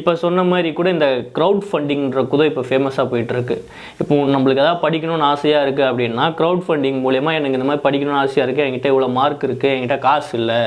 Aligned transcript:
இப்போ 0.00 0.12
சொன்ன 0.24 0.44
மாதிரி 0.50 0.68
கூட 0.80 0.88
இந்த 0.96 1.08
க்ரௌட் 1.36 1.62
ஃபண்டிங்ன்ற 1.68 2.20
கூட 2.32 2.42
இப்போ 2.50 2.62
ஃபேமஸாக 2.68 3.06
போயிட்டுருக்கு. 3.12 3.56
இப்போ 4.02 4.14
நம்மளுக்கு 4.34 4.62
எதாவது 4.64 4.82
படிக்கணும்னு 4.84 5.26
ஆசையாக 5.32 5.64
இருக்குது 5.66 5.88
அப்படின்னா 5.90 6.26
க்ரௌட் 6.38 6.62
ஃபண்டிங் 6.66 7.00
மூலயமா 7.06 7.32
எனக்கு 7.38 7.58
இந்த 7.58 7.68
மாதிரி 7.70 7.84
படிக்கணும்னு 7.86 8.20
ஆசையாக 8.24 8.46
இருக்குது 8.46 8.66
என்கிட்ட 8.68 8.92
இவ்வளோ 8.92 9.08
மார்க் 9.18 9.46
இருக்குது 9.48 9.72
என்கிட்ட 9.76 9.98
காசு 10.06 10.32
இல்லை 10.40 10.60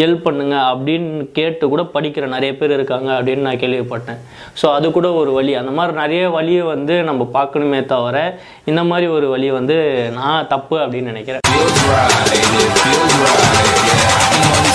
ஹெல்ப் 0.00 0.24
பண்ணுங்க 0.26 0.56
அப்படின்னு 0.72 1.26
கேட்டு 1.38 1.64
கூட 1.74 1.84
படிக்கிற 1.96 2.26
நிறைய 2.36 2.52
பேர் 2.60 2.76
இருக்காங்க 2.78 3.10
அப்படின்னு 3.18 3.46
நான் 3.48 3.62
கேள்விப்பட்டேன். 3.62 4.20
ஸோ 4.60 4.66
அது 4.76 4.86
கூட 4.98 5.10
ஒரு 5.20 5.32
வழி. 5.38 5.54
அந்த 5.62 5.74
மாதிரி 5.78 5.94
நிறைய 6.02 6.24
வழியை 6.36 6.64
வந்து 6.74 6.96
நம்ம 7.10 7.28
பார்க்கணுமே 7.38 7.80
தவிர 7.94 8.16
இந்த 8.72 8.84
மாதிரி 8.90 9.08
ஒரு 9.16 9.28
வழி 9.34 9.50
வந்து 9.60 9.78
நான் 10.20 10.50
தப்பு 10.54 10.78
அப்படின்னு 10.84 11.12
நினைக்கிறேன். 11.14 11.42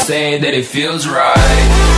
Say 0.10 0.26
that 0.44 0.56
it 0.60 0.68
feels 0.76 1.04
right. 1.20 1.89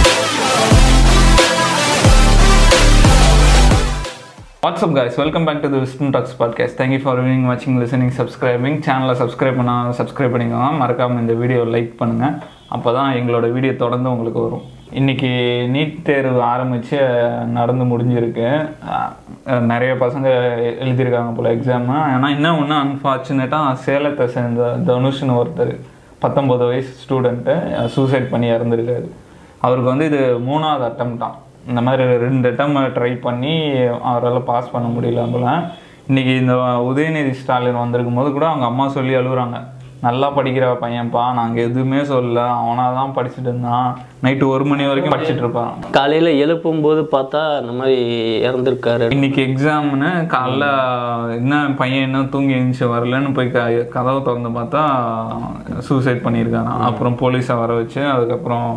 What's up 4.66 4.92
up 4.98 5.16
welcome 5.22 5.46
back 5.48 5.62
to 5.62 5.70
the 5.74 5.78
the 5.84 6.10
talks 6.16 6.36
podcast 6.40 6.76
thank you 6.80 7.00
for 7.04 7.20
you 7.20 7.38
வாட்சிங் 7.50 7.78
லிசனிங் 7.84 8.12
சப்ஸ்கிரைபிங் 8.18 8.76
சேனலை 8.88 9.14
சப்ஸ்கிரைப் 9.22 9.58
பண்ணால் 9.60 9.90
சப்ஸ்கிரைப் 10.00 10.34
பண்ணிக்கோங்க. 10.34 10.68
மறக்காமல் 10.82 11.22
இந்த 11.24 11.34
வீடியோ 11.40 11.62
லைக் 11.76 11.90
பண்ணுங்கள் 12.02 12.36
அப்போ 12.76 12.92
தான் 12.98 13.10
எங்களோட 13.20 13.48
வீடியோ 13.56 13.74
தொடர்ந்து 13.82 14.12
உங்களுக்கு 14.14 14.40
வரும். 14.46 14.64
இன்றைக்கி 15.00 15.32
நீட் 15.76 15.98
தேர்வு 16.10 16.42
ஆரம்பித்து 16.52 17.00
நடந்து 17.58 17.86
முடிஞ்சிருக்கு. 17.94 18.48
நிறைய 19.72 19.92
பசங்க 20.06 20.30
எழுதியிருக்காங்க 20.86 21.34
போல் 21.40 21.54
எக்ஸாமு 21.56 21.98
ஆனால் 22.16 22.36
என்ன 22.38 22.56
ஒன்று 22.62 22.78
அன்ஃபார்ச்சுனேட்டாக 22.86 23.76
சேலத்தை 23.88 24.28
சேர்ந்த 24.38 24.74
தனுஷ்னு 24.92 25.38
ஒருத்தர் 25.42 25.76
பத்தொம்பது 26.26 26.68
வயசு 26.72 26.94
ஸ்டூடெண்ட்டு 27.04 27.88
சூசைட் 27.96 28.34
பண்ணி 28.34 28.50
இறந்துருக்காரு. 28.58 29.08
அவருக்கு 29.66 29.94
வந்து 29.94 30.08
இது 30.12 30.22
மூணாவது 30.50 30.86
அட்டம் 30.90 31.22
தான் 31.24 31.38
இந்த 31.70 31.80
மாதிரி 31.86 32.04
ரெண்டு 32.26 32.50
அட்டம் 32.50 32.78
ட்ரை 32.96 33.12
பண்ணி 33.26 33.54
அவரால் 34.12 34.48
பாஸ் 34.50 34.74
பண்ண 34.74 34.88
முடியல 34.96 35.26
போல. 35.34 35.48
இன்னைக்கு 36.10 36.34
இந்த 36.42 36.54
உதயநிதி 36.90 37.34
ஸ்டாலின் 37.42 37.84
வந்திருக்கும் 37.84 38.20
போது 38.20 38.30
கூட 38.38 38.46
அவங்க 38.52 38.66
அம்மா 38.72 38.88
சொல்லி 38.98 39.14
அழுகுறாங்க 39.20 39.60
நல்லா 40.06 40.28
படிக்கிற 40.36 40.68
பையன்ப்பா 40.84 41.24
நாங்கள் 41.40 41.66
எதுவுமே 41.68 42.00
சொல்லல. 42.12 42.44
அவனாக 42.62 42.96
தான் 43.00 43.14
படிச்சுட்டு 43.18 43.50
இருந்தான். 43.50 43.90
நைட்டு 44.24 44.46
ஒரு 44.54 44.64
மணி 44.70 44.88
வரைக்கும் 44.90 45.14
படிச்சுட்டு 45.14 45.44
இருப்பான். 45.44 45.74
காலையில் 45.98 46.30
எழுப்பும் 46.44 46.82
போது 46.86 47.02
பார்த்தா 47.12 47.42
இந்த 47.62 47.74
மாதிரி 47.80 48.00
இறந்துருக்காரு. 48.48 49.12
இன்னைக்கு 49.18 49.42
எக்ஸாம்னு 49.50 50.10
காலைல 50.34 50.66
என்ன 51.42 51.62
பையன் 51.82 52.08
என்ன 52.08 52.24
தூங்கி 52.36 52.58
எழுந்துச்சு 52.58 52.92
வரலன்னு 52.96 53.36
போய் 53.38 53.54
க 53.58 53.68
கதவை 53.98 54.20
திறந்து 54.30 54.52
பார்த்தா 54.58 54.82
சூசைட் 55.90 56.26
பண்ணியிருக்காங்க 56.26 56.74
அப்புறம் 56.90 57.20
போலீஸை 57.22 57.58
வர 57.64 57.72
வச்சு 57.82 58.04
அதுக்கப்புறம் 58.16 58.68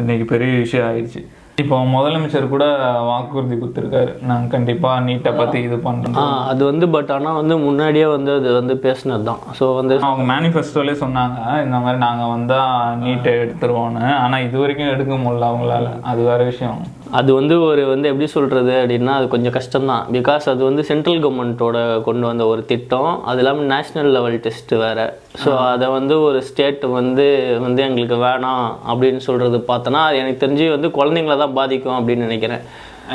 இன்னைக்கு 0.00 0.26
பெரிய 0.34 0.52
விஷயம் 0.64 0.88
ஆயிடுச்சு. 0.90 1.22
இப்போ 1.60 1.76
முதலமைச்சர் 1.94 2.46
கூட 2.52 2.64
வாக்குறுதி 3.08 3.56
கொடுத்துருக்காரு. 3.56 4.12
நாங்கள் 4.28 4.52
கண்டிப்பாக 4.54 5.02
நீட்டை 5.06 5.32
பற்றி 5.38 5.58
இது 5.66 5.76
பண்ணுறோம் 5.86 6.16
ஆ 6.22 6.24
அது 6.52 6.62
வந்து 6.70 6.86
பட் 6.94 7.10
ஆனால் 7.16 7.38
வந்து 7.40 7.54
முன்னாடியே 7.64 8.06
வந்து 8.14 8.30
அது 8.38 8.48
வந்து 8.58 8.74
பேசினது 8.84 9.26
தான் 9.28 9.42
ஸோ 9.58 9.66
வந்து 9.80 9.96
அவங்க 10.08 10.24
மேனிஃபெஸ்டோலே 10.32 10.94
சொன்னாங்க 11.02 11.38
இந்த 11.66 11.76
மாதிரி 11.84 12.00
நாங்கள் 12.06 12.32
வந்தால் 12.34 12.96
நீட்டை 13.02 13.34
எடுத்துருவோன்னு. 13.42 14.04
ஆனால் 14.24 14.44
இது 14.46 14.56
வரைக்கும் 14.62 14.92
எடுக்க 14.94 15.14
முடியல 15.24 15.50
அவங்களால. 15.52 15.90
அது 16.12 16.22
வேற 16.30 16.40
விஷயம். 16.52 16.80
அது 17.18 17.30
வந்து 17.38 17.54
ஒரு 17.68 17.82
வந்து 17.92 18.10
எப்படி 18.10 18.26
சொல்கிறது 18.34 18.72
அப்படின்னா 18.80 19.14
அது 19.18 19.26
கொஞ்சம் 19.32 19.54
கஷ்டம்தான். 19.56 20.04
பிகாஸ் 20.16 20.44
அது 20.52 20.62
வந்து 20.68 20.82
சென்ட்ரல் 20.90 21.20
கவர்மெண்ட்டோட 21.24 21.78
கொண்டு 22.06 22.24
வந்த 22.28 22.44
ஒரு 22.52 22.62
திட்டம். 22.70 23.10
அது 23.30 23.40
இல்லாமல் 23.42 23.68
நேஷ்னல் 23.72 24.08
லெவல் 24.16 24.36
டெஸ்ட் 24.46 24.72
வேறு. 24.84 25.04
ஸோ 25.42 25.50
அதை 25.72 25.88
வந்து 25.96 26.14
ஒரு 26.28 26.38
ஸ்டேட் 26.48 26.84
வந்து 26.98 27.26
வந்து 27.66 27.82
எங்களுக்கு 27.88 28.18
வேணாம் 28.26 28.64
அப்படின்னு 28.92 29.20
சொல்கிறது 29.26 29.60
பார்த்தோன்னா 29.72 30.02
அது 30.10 30.22
எனக்கு 30.22 30.42
தெரிஞ்சு 30.44 30.68
வந்து 30.76 30.90
குழந்தைங்கள 30.98 31.36
தான் 31.42 31.58
பாதிக்கும் 31.58 31.98
அப்படின்னு 31.98 32.28
நினைக்கிறேன். 32.28 32.64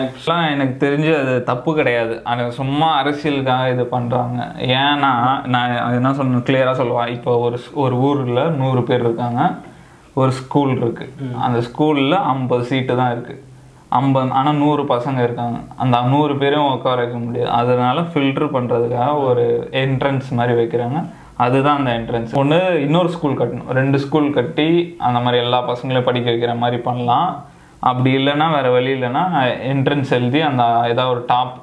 ஆக்சுவலாக 0.02 0.52
எனக்கு 0.56 0.76
தெரிஞ்சு 0.86 1.12
அது 1.22 1.34
தப்பு 1.50 1.70
கிடையாது. 1.80 2.16
அது 2.32 2.46
சும்மா 2.60 2.90
அரசியலுக்காக 3.02 3.74
இது 3.76 3.84
பண்ணுறாங்க 3.96 4.40
ஏன்னா 4.82 5.12
நான் 5.56 5.76
என்ன 6.00 6.14
சொல்லணும் 6.20 6.46
கிளியராக 6.50 6.80
சொல்லுவேன் 6.82 7.14
இப்போ 7.18 7.34
ஒரு 7.48 7.60
ஒரு 7.86 7.98
ஊரில் 8.10 8.44
நூறு 8.62 8.84
பேர் 8.92 9.06
இருக்காங்க. 9.08 9.42
ஒரு 10.22 10.32
ஸ்கூல் 10.42 10.72
இருக்குது 10.82 11.34
அந்த 11.46 11.58
ஸ்கூலில் 11.70 12.24
ஐம்பது 12.36 12.64
சீட்டு 12.70 12.94
தான் 13.02 13.14
இருக்குது 13.16 13.44
ஐம்பது 13.90 14.32
ஆனால் 14.32 14.56
நூறு 14.56 14.84
பசங்க 14.84 15.20
இருக்காங்க. 15.24 15.58
அந்த 15.78 16.02
நூறு 16.02 16.38
பேரும் 16.38 16.72
உட்கார 16.72 17.02
வைக்க 17.02 17.18
முடியாது. 17.18 17.52
அதனால 17.52 18.02
ஃபில்டர் 18.02 18.54
பண்ணுறதுக்காக 18.56 19.24
ஒரு 19.24 19.70
என்ட்ரன்ஸ் 19.72 20.30
மாதிரி 20.40 20.56
வைக்கிறாங்க. 20.62 21.00
அதுதான் 21.46 21.78
அந்த 21.78 21.92
என்ட்ரன்ஸ் 21.98 22.34
ஒன்று 22.42 22.82
இன்னொரு 22.82 23.10
ஸ்கூல் 23.10 23.40
கட்டணும். 23.40 23.70
ரெண்டு 23.80 24.00
ஸ்கூல் 24.00 24.34
கட்டி 24.34 24.96
அந்த 24.98 25.20
மாதிரி 25.20 25.44
எல்லா 25.44 25.60
பசங்களையும் 25.70 26.10
படிக்க 26.10 26.32
வைக்கிற 26.32 26.58
மாதிரி 26.58 26.82
பண்ணலாம். 26.82 27.46
அப்படி 27.80 28.12
இல்லைன்னா 28.18 28.46
வேறு 28.56 28.72
வழி 28.72 28.92
இல்லைன்னா 28.94 29.24
என்ட்ரன்ஸ் 29.72 30.14
எழுதி 30.18 30.42
அந்த 30.42 30.64
ஏதாவது 30.92 31.10
ஒரு 31.10 31.24
டாப் 31.28 31.58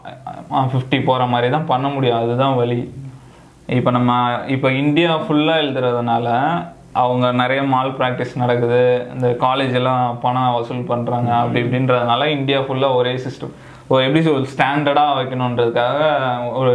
ஃபிஃப்டி 0.50 1.04
போகிற 1.04 1.26
மாதிரி 1.26 1.50
தான் 1.50 1.70
பண்ண 1.72 1.88
முடியும். 1.88 2.20
அதுதான் 2.22 2.56
வழி. 2.56 2.94
இப்போ 3.66 3.90
நம்ம 3.90 4.12
இப்போ 4.46 4.70
இந்தியா 4.70 5.16
ஃபுல்லாக 5.16 5.62
எழுதுறதுனால 5.64 6.28
அவங்க 7.02 7.26
நிறைய 7.42 7.60
மால் 7.74 7.96
ப்ராக்டிஸ் 7.98 8.40
நடக்குது. 8.42 8.80
இந்த 9.14 9.28
காலேஜ் 9.44 9.76
எல்லாம் 9.80 10.02
பணம் 10.24 10.56
வசூல் 10.56 10.88
பண்ணுறாங்க 10.90 11.30
அப்படி 11.42 11.62
இப்படின்றதுனால 11.64 12.26
இந்தியா 12.38 12.58
ஃபுல்லாக 12.66 12.98
ஒரே 13.00 13.14
சிஸ்டம் 13.26 13.54
ஒரு 13.92 14.02
எப்படி 14.04 14.20
சொல் 14.26 14.46
ஸ்டாண்டர்டாக 14.52 15.16
வைக்கணுன்றதுக்காக 15.16 15.98
ஒரு 16.60 16.70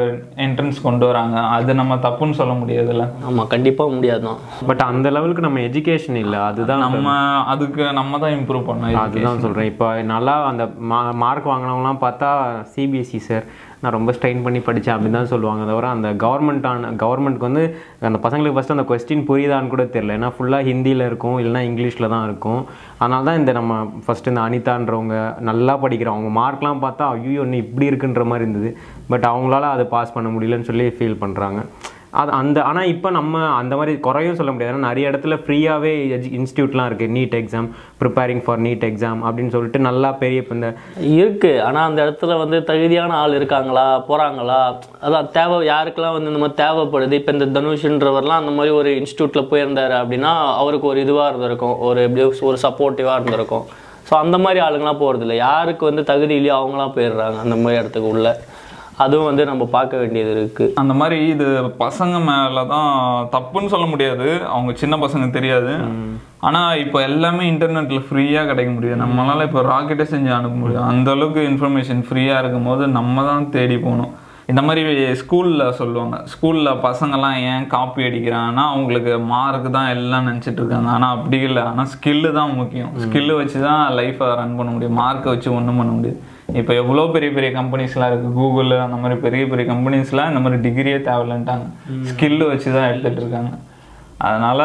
என்ட்ரன்ஸ் 0.46 0.80
கொண்டு 0.88 1.06
வராங்க. 1.10 1.38
அது 1.56 1.72
நம்ம 1.80 1.94
தப்புன்னு 2.04 2.38
சொல்ல 2.40 2.54
முடியாதுல்ல. 2.60 3.06
ஆமாம் 3.28 3.50
கண்டிப்பாக 3.54 3.96
முடியாது 3.96 4.24
தான் 4.28 4.42
பட் 4.70 4.84
அந்த 4.90 5.08
லெவலுக்கு 5.16 5.46
நம்ம 5.48 5.62
எஜுகேஷன் 5.70 6.20
இல்லை. 6.24 6.40
அதுதான் 6.50 6.84
நம்ம 6.86 7.16
அதுக்கு 7.54 7.84
நம்ம 8.00 8.20
தான் 8.24 8.36
இம்ப்ரூவ் 8.40 8.68
பண்ணோம் 8.70 9.02
அதுதான் 9.06 9.42
சொல்கிறேன் 9.46 9.72
இப்போ 9.72 9.88
நல்லா 10.14 10.36
அந்த 10.52 10.66
மா 10.92 11.00
மார்க் 11.24 11.52
வாங்கினவங்களாம் 11.54 12.04
பார்த்தா 12.06 12.30
சிபிஎஸ்சி 12.76 13.22
சார் 13.30 13.48
நான் 13.82 13.96
ரொம்ப 13.98 14.12
ஸ்ட்ரெயின் 14.18 14.42
பண்ணி 14.46 14.60
படித்தேன் 14.68 14.96
அப்படின்னு 14.96 15.18
தான் 15.20 15.32
சொல்லுவாங்க. 15.34 15.64
தவிர 15.72 15.90
அந்த 15.96 16.10
கவர்மெண்ட்டான 16.24 16.92
கவர்மெண்ட்க்கு 17.04 17.48
வந்து 17.50 17.64
அந்த 18.10 18.20
பசங்களுக்கு 18.26 18.58
ஃபஸ்ட்டு 18.58 18.76
அந்த 18.78 18.86
கொஸ்டின் 18.92 19.26
புரியுதான்னு 19.30 19.74
கூட 19.74 19.84
தெரியல. 19.96 20.18
ஏன்னா 20.20 20.32
ஃபுல்லாக 20.38 20.68
ஹிந்தியில் 20.70 21.08
இருக்கும் 21.10 21.38
இல்லைன்னா 21.44 21.64
இங்கிலீஷில் 21.70 22.12
தான் 22.16 22.26
இருக்கும். 22.30 22.62
அதனால 23.02 23.22
தான் 23.30 23.40
இந்த 23.42 23.52
நம்ம 23.60 23.82
ஃபஸ்ட்டு 24.08 24.34
இந்த 24.34 24.44
அனிதான்றவங்க 24.48 25.18
நல்லா 25.52 25.76
படிக்கிறவங்க 25.86 26.18
அவங்க 26.20 26.34
மார்க்லாம் 26.42 26.84
பார்த்தா 26.86 27.06
ஐயோ 27.16 27.42
ஒன்று 27.46 27.64
இப்படி 27.66 27.86
இருக்குன்ற 27.92 28.24
மாதிரி 28.32 28.46
இருந்தது. 28.46 28.72
பட் 29.14 29.28
அவங்களால 29.32 29.70
அதை 29.76 29.86
பாஸ் 29.96 30.16
பண்ண 30.18 30.30
முடியலன்னு 30.36 30.70
சொல்லி 30.72 30.88
ஃபீல் 30.98 31.22
பண்ணுறாங்க 31.24 31.62
அது 32.20 32.32
அந்த 32.40 32.58
ஆனால் 32.70 32.90
இப்போ 32.92 33.10
நம்ம 33.18 33.42
அந்த 33.60 33.74
மாதிரி 33.80 33.94
குறையும் 34.06 34.38
சொல்ல 34.38 34.52
முடியாது. 34.54 34.72
ஏன்னா 34.74 34.88
நிறைய 34.90 35.10
இடத்துல 35.12 35.36
ஃப்ரீயாகவே 35.44 35.92
எஜு 36.16 36.30
இன்ஸ்டியூட்லாம் 36.38 36.88
இருக்குது 36.90 37.14
NEET 37.18 37.36
exam 37.40 37.68
preparing 38.02 38.42
for 38.46 38.62
NEET 38.68 38.86
exam 38.88 39.20
அப்படின்னு 39.28 39.54
சொல்லிட்டு 39.56 39.80
நல்லா 39.88 40.10
பெரிய 40.22 40.44
இப்போ 40.44 40.56
இந்த 40.58 40.70
இருக்குது 41.20 41.62
ஆனால் 41.68 41.88
அந்த 41.90 42.00
இடத்துல 42.06 42.38
வந்து 42.44 42.60
தகுதியான 42.70 43.18
ஆள் 43.24 43.38
இருக்காங்களா? 43.40 43.88
போகிறாங்களா 44.10 44.62
அதான் 45.06 45.30
தேவை 45.38 45.60
யாருக்கெல்லாம் 45.72 46.16
வந்து 46.18 46.32
இந்த 46.32 46.42
மாதிரி 46.44 46.60
தேவைப்படுது? 46.64 47.20
இப்போ 47.22 47.34
இந்த 47.38 47.48
தனுஷ்ன்றவர்லாம் 47.58 48.42
அந்த 48.44 48.54
மாதிரி 48.60 48.74
ஒரு 48.80 48.92
இன்ஸ்டியூட்டில் 49.02 49.50
போயிருந்தார் 49.52 49.96
அப்படின்னா 50.02 50.34
அவருக்கு 50.62 50.90
ஒரு 50.94 51.02
இதுவாக 51.06 51.32
இருந்திருக்கும். 51.32 51.78
ஒரு 51.90 52.02
எப்படி 52.08 52.26
ஒரு 52.52 52.60
சப்போர்ட்டிவாக 52.66 53.20
இருந்திருக்கும். 53.20 53.68
ஸோ 54.10 54.16
அந்த 54.24 54.38
மாதிரி 54.44 54.60
ஆளுங்களாம் 54.68 55.02
போகிறதில்ல 55.02 55.36
யாருக்கு 55.48 55.84
வந்து 55.90 56.04
தகுதி 56.12 56.34
இல்லையோ 56.40 56.56
அவங்களாம் 56.60 56.96
போயிடுறாங்க 56.96 57.40
அந்த 57.46 57.58
மாதிரி 57.64 57.80
இடத்துக்கு 57.82 58.12
உள்ள. 58.14 58.30
அதுவும் 59.04 59.28
வந்து 59.30 59.44
நம்ம 59.50 59.64
பார்க்க 59.76 60.02
வேண்டியது 60.02 60.32
இருக்குது 60.38 60.74
அந்த 60.82 60.94
மாதிரி 61.02 61.18
இது 61.34 61.46
பசங்க 61.84 62.16
மேல 62.30 62.64
தான் 62.74 62.90
தப்புன்னு 63.36 63.74
சொல்ல 63.74 63.86
முடியாது. 63.92 64.28
அவங்க 64.54 64.72
சின்ன 64.82 64.96
பசங்க 65.04 65.28
தெரியாது. 65.38 65.74
ஆனா 66.48 66.62
இப்போ 66.84 66.98
எல்லாமே 67.10 67.44
இன்டர்நெட்ல 67.52 68.00
ஃப்ரீயா 68.08 68.42
கிடைக்க 68.50 68.72
முடியும் 68.78 69.04
நம்மளால 69.04 69.46
இப்போ 69.50 69.62
ராக்கெட்டே 69.74 70.08
செஞ்சு 70.14 70.32
அனுப்ப 70.40 70.58
முடியும். 70.64 70.88
அந்த 70.94 71.10
அளவுக்கு 71.16 71.44
இன்ஃபர்மேஷன் 71.52 72.02
ஃப்ரீயா 72.08 72.36
இருக்கும் 72.42 72.68
போது 72.70 72.84
நம்ம 72.98 73.24
தான் 73.30 73.48
தேடி 73.56 73.78
போகணும். 73.86 74.12
இந்த 74.52 74.62
மாதிரி 74.68 74.82
ஸ்கூல்ல 75.22 75.64
சொல்லுவாங்க. 75.80 76.18
ஸ்கூல்ல 76.32 76.70
பசங்கெல்லாம் 76.86 77.38
ஏன் 77.50 77.68
காப்பி 77.74 78.02
அடிக்கிறாங்கன்னா 78.08 78.64
அவங்களுக்கு 78.74 79.14
மார்க் 79.34 79.68
தான் 79.76 79.92
எல்லாம் 79.96 80.28
நினச்சிட்டு 80.30 80.60
இருக்காங்க. 80.62 80.90
ஆனா 80.96 81.10
அப்படி 81.16 81.40
இல்லை. 81.50 81.64
ஆனா 81.72 81.86
ஸ்கில்லு 81.94 82.32
தான் 82.40 82.56
முக்கியம். 82.62 82.92
ஸ்கில்லு 83.04 83.36
வச்சு 83.42 83.60
தான் 83.68 83.84
லைஃப்பை 84.00 84.30
ரன் 84.42 84.58
பண்ண 84.60 84.72
முடியும். 84.76 85.00
மார்க்கை 85.02 85.30
வச்சு 85.34 85.50
ஒன்றும் 85.58 85.82
பண்ண 85.82 85.94
முடியாது. 85.98 86.20
இப்போ 86.60 86.74
எவ்வளோ 86.82 87.06
பெரிய 87.14 87.32
பெரிய 87.36 87.50
கம்பெனிஸ்லாம் 87.60 88.10
இருக்குது 88.12 88.36
கூகுள் 88.38 88.72
அந்த 88.86 88.98
மாதிரி 89.02 89.20
பெரிய 89.26 89.44
பெரிய 89.48 89.66
கம்பெனிஸ்லாம் 89.74 90.30
இந்த 90.32 90.42
மாதிரி 90.44 90.62
டிகிரியே 90.66 91.00
தேவையில்லைன்ட்டாங்க. 91.10 91.66
ஸ்கில்லு 92.10 92.46
வச்சு 92.52 92.70
தான் 92.76 92.90
எடுத்துகிட்டு 92.92 93.22
இருக்காங்க. 93.24 93.52
அதனால 94.28 94.62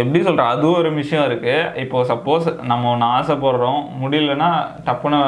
எப்படி 0.00 0.18
சொல்ற 0.26 0.42
அது 0.54 0.66
ஒரு 0.80 0.90
விஷயம் 0.98 1.24
இருக்கு. 1.28 1.54
இப்போ 1.82 1.98
சப்போஸ் 2.10 2.44
நம்ம 2.70 2.90
ஒன்று 2.92 3.06
ஆசைப்படுறோம் 3.16 3.80
முடியலன்னா 4.02 4.50
டப்புன்னு 4.86 5.18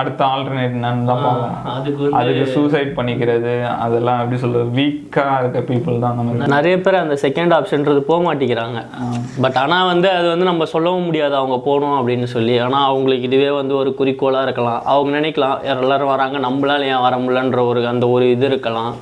அடுத்த 0.00 0.20
ஆல்டர்னேட் 0.34 0.76
என்னன்னு 0.78 1.08
தான் 1.10 1.22
பார்க்கணும். 1.26 2.14
அதுக்கு 2.20 2.46
சூசைட் 2.54 2.90
பண்ணிக்கிறது 2.98 3.52
அதெல்லாம் 3.84 4.22
எப்படி 4.22 4.40
சொல்றது 4.44 4.74
வீக்கா 4.78 5.26
இருக்க 5.42 5.62
பீப்புள் 5.70 6.02
தான் 6.04 6.12
அந்த 6.14 6.24
மாதிரி 6.28 6.54
நிறைய 6.56 6.76
பேர் 6.86 7.02
அந்த 7.04 7.18
செகண்ட் 7.26 7.54
ஆப்ஷன்றது 7.58 8.02
போக 8.10 8.20
மாட்டேங்கிறாங்க. 8.28 8.80
பட் 9.44 9.60
ஆனால் 9.64 9.90
வந்து 9.92 10.10
அது 10.18 10.26
வந்து 10.34 10.50
நம்ம 10.50 10.70
சொல்லவும் 10.74 11.08
முடியாது 11.10 11.36
அவங்க 11.42 11.58
போகணும் 11.68 11.96
அப்படின்னு 12.00 12.28
சொல்லி. 12.36 12.56
ஆனால் 12.66 12.88
அவங்களுக்கு 12.90 13.30
இதுவே 13.30 13.52
வந்து 13.60 13.74
ஒரு 13.82 13.92
குறிக்கோளாக 14.02 14.46
இருக்கலாம். 14.48 14.82
அவங்க 14.92 15.12
நினைக்கலாம் 15.20 15.58
எல்லாரும் 15.76 16.14
வராங்க 16.16 16.38
நம்மளால 16.48 16.92
ஏன் 16.94 17.06
வர 17.08 17.16
முடியலன்ற 17.24 17.62
ஒரு 17.72 17.82
அந்த 17.94 18.06
ஒரு 18.16 18.26
இது 18.36 18.46
இருக்கலாம். 18.52 18.94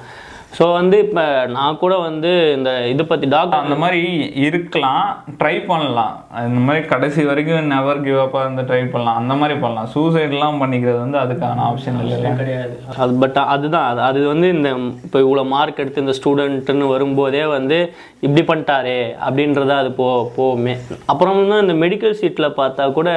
ஸோ 0.56 0.64
வந்து 0.76 0.96
இப்போ 1.04 1.24
நான் 1.56 1.78
கூட 1.80 1.94
வந்து 2.06 2.30
இந்த 2.56 2.70
இதை 2.92 3.04
பற்றி 3.08 3.26
டாக்டர் 3.34 3.64
அந்த 3.64 3.76
மாதிரி 3.82 4.00
இருக்கலாம். 4.46 5.08
ட்ரை 5.40 5.54
பண்ணலாம். 5.70 6.14
இந்த 6.48 6.60
மாதிரி 6.66 6.80
கடைசி 6.92 7.22
வரைக்கும் 7.30 7.68
நெவர் 7.72 8.00
கிவ் 8.06 8.20
அப் 8.22 8.36
வந்து 8.38 8.62
ட்ரை 8.70 8.80
பண்ணலாம். 8.92 9.18
அந்த 9.22 9.34
மாதிரி 9.40 9.56
பண்ணலாம். 9.64 9.90
சூசைட்லாம் 9.94 10.60
பண்ணிக்கிறது 10.62 10.98
வந்து 11.04 11.18
அதுக்கான 11.24 11.64
ஆப்ஷன் 11.70 11.98
இல்லை 12.04 12.32
கிடையாது. 12.40 12.74
அது 13.04 13.14
பட் 13.24 13.38
அதுதான். 13.54 13.88
அது 13.90 14.02
அது 14.08 14.22
வந்து 14.32 14.48
இந்த 14.56 14.70
இப்போ 15.06 15.20
இவ்வளோ 15.26 15.44
மார்க் 15.54 15.82
எடுத்து 15.84 16.04
இந்த 16.04 16.14
ஸ்டூடெண்ட்டுன்னு 16.20 16.92
வரும்போதே 16.94 17.44
வந்து 17.56 17.78
இப்படி 18.26 18.44
பண்ணிட்டாரே 18.50 18.98
அப்படின்றத 19.26 19.74
அது 19.82 19.90
போ 20.00 20.06
போவுமே 20.38 20.74
அப்புறம் 21.12 21.36
வந்து 21.40 21.60
இந்த 21.66 21.76
மெடிக்கல் 21.84 22.18
சீட்டில் 22.22 22.56
பார்த்தா 22.60 22.86
கூட 22.98 23.10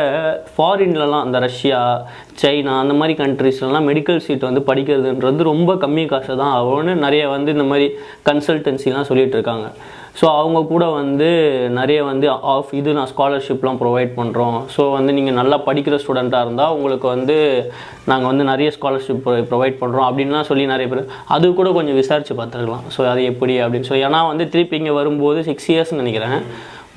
ஃபாரின்லலாம் 0.55 1.25
இந்த 1.29 1.39
ரஷ்யா 1.47 1.79
சைனா 2.41 2.75
அந்த 2.83 2.93
மாதிரி 2.99 3.15
கண்ட்ரீஸ்லலாம் 3.23 3.87
மெடிக்கல் 3.89 4.23
சீட் 4.25 4.47
வந்து 4.49 4.61
படிக்கிறதுன்றது 4.69 5.49
ரொம்ப 5.51 5.71
கம்மி 5.83 6.05
காசு 6.11 6.31
தான். 6.41 6.53
ஆகும்னு 6.59 6.93
நிறைய 7.05 7.20
நிறைய 7.21 7.33
வந்து 7.37 7.49
இந்த 7.55 7.65
மாதிரி 7.71 7.87
கன்சல்டன்சிலாம் 8.27 9.09
சொல்லிட்டு 9.09 9.35
இருக்காங்க 9.37 9.67
ஸோ 10.19 10.25
அவங்க 10.39 10.59
கூட 10.71 10.85
வந்து 10.99 11.27
நிறைய 11.77 11.99
வந்து 12.09 12.27
ஆஃப் 12.53 12.71
இது 12.79 12.89
நான் 12.97 13.09
ஸ்காலர்ஷிப்லாம் 13.11 13.77
ப்ரொவைட் 13.81 14.11
பண்ணுறோம் 14.17 14.57
ஸோ 14.75 14.81
வந்து 14.95 15.11
நீங்கள் 15.17 15.37
நல்லா 15.39 15.57
படிக்கிற 15.67 15.97
ஸ்டூடெண்ட்டாக 16.03 16.45
இருந்தால் 16.45 16.73
உங்களுக்கு 16.77 17.07
வந்து 17.13 17.37
நாங்கள் 18.09 18.29
வந்து 18.31 18.45
நிறைய 18.51 18.69
ஸ்காலர்ஷிப் 18.77 19.21
ப்ரொவைட் 19.51 19.79
பண்ணுறோம் 19.81 20.07
அப்படின்லாம் 20.09 20.49
சொல்லி 20.49 20.65
நிறைய 20.73 20.87
பேர். 20.93 21.03
அது 21.35 21.53
கூட 21.59 21.69
கொஞ்சம் 21.77 21.99
விசாரித்து 22.01 22.35
பார்த்துருக்கலாம். 22.41 22.85
ஸோ 22.95 23.07
அது 23.13 23.23
எப்படி 23.31 23.55
அப்படின்னு 23.65 23.89
சொல்லி. 23.89 24.05
ஏன்னா 24.09 24.21
வந்து 24.31 24.47
திருப்பி 24.55 24.77
இங்கே 24.81 24.95
வரும்போது 24.99 25.41
சிக்ஸ் 25.49 25.69
இயர்ஸ்னு 25.73 26.01
நினைக்கிறேன். 26.03 26.37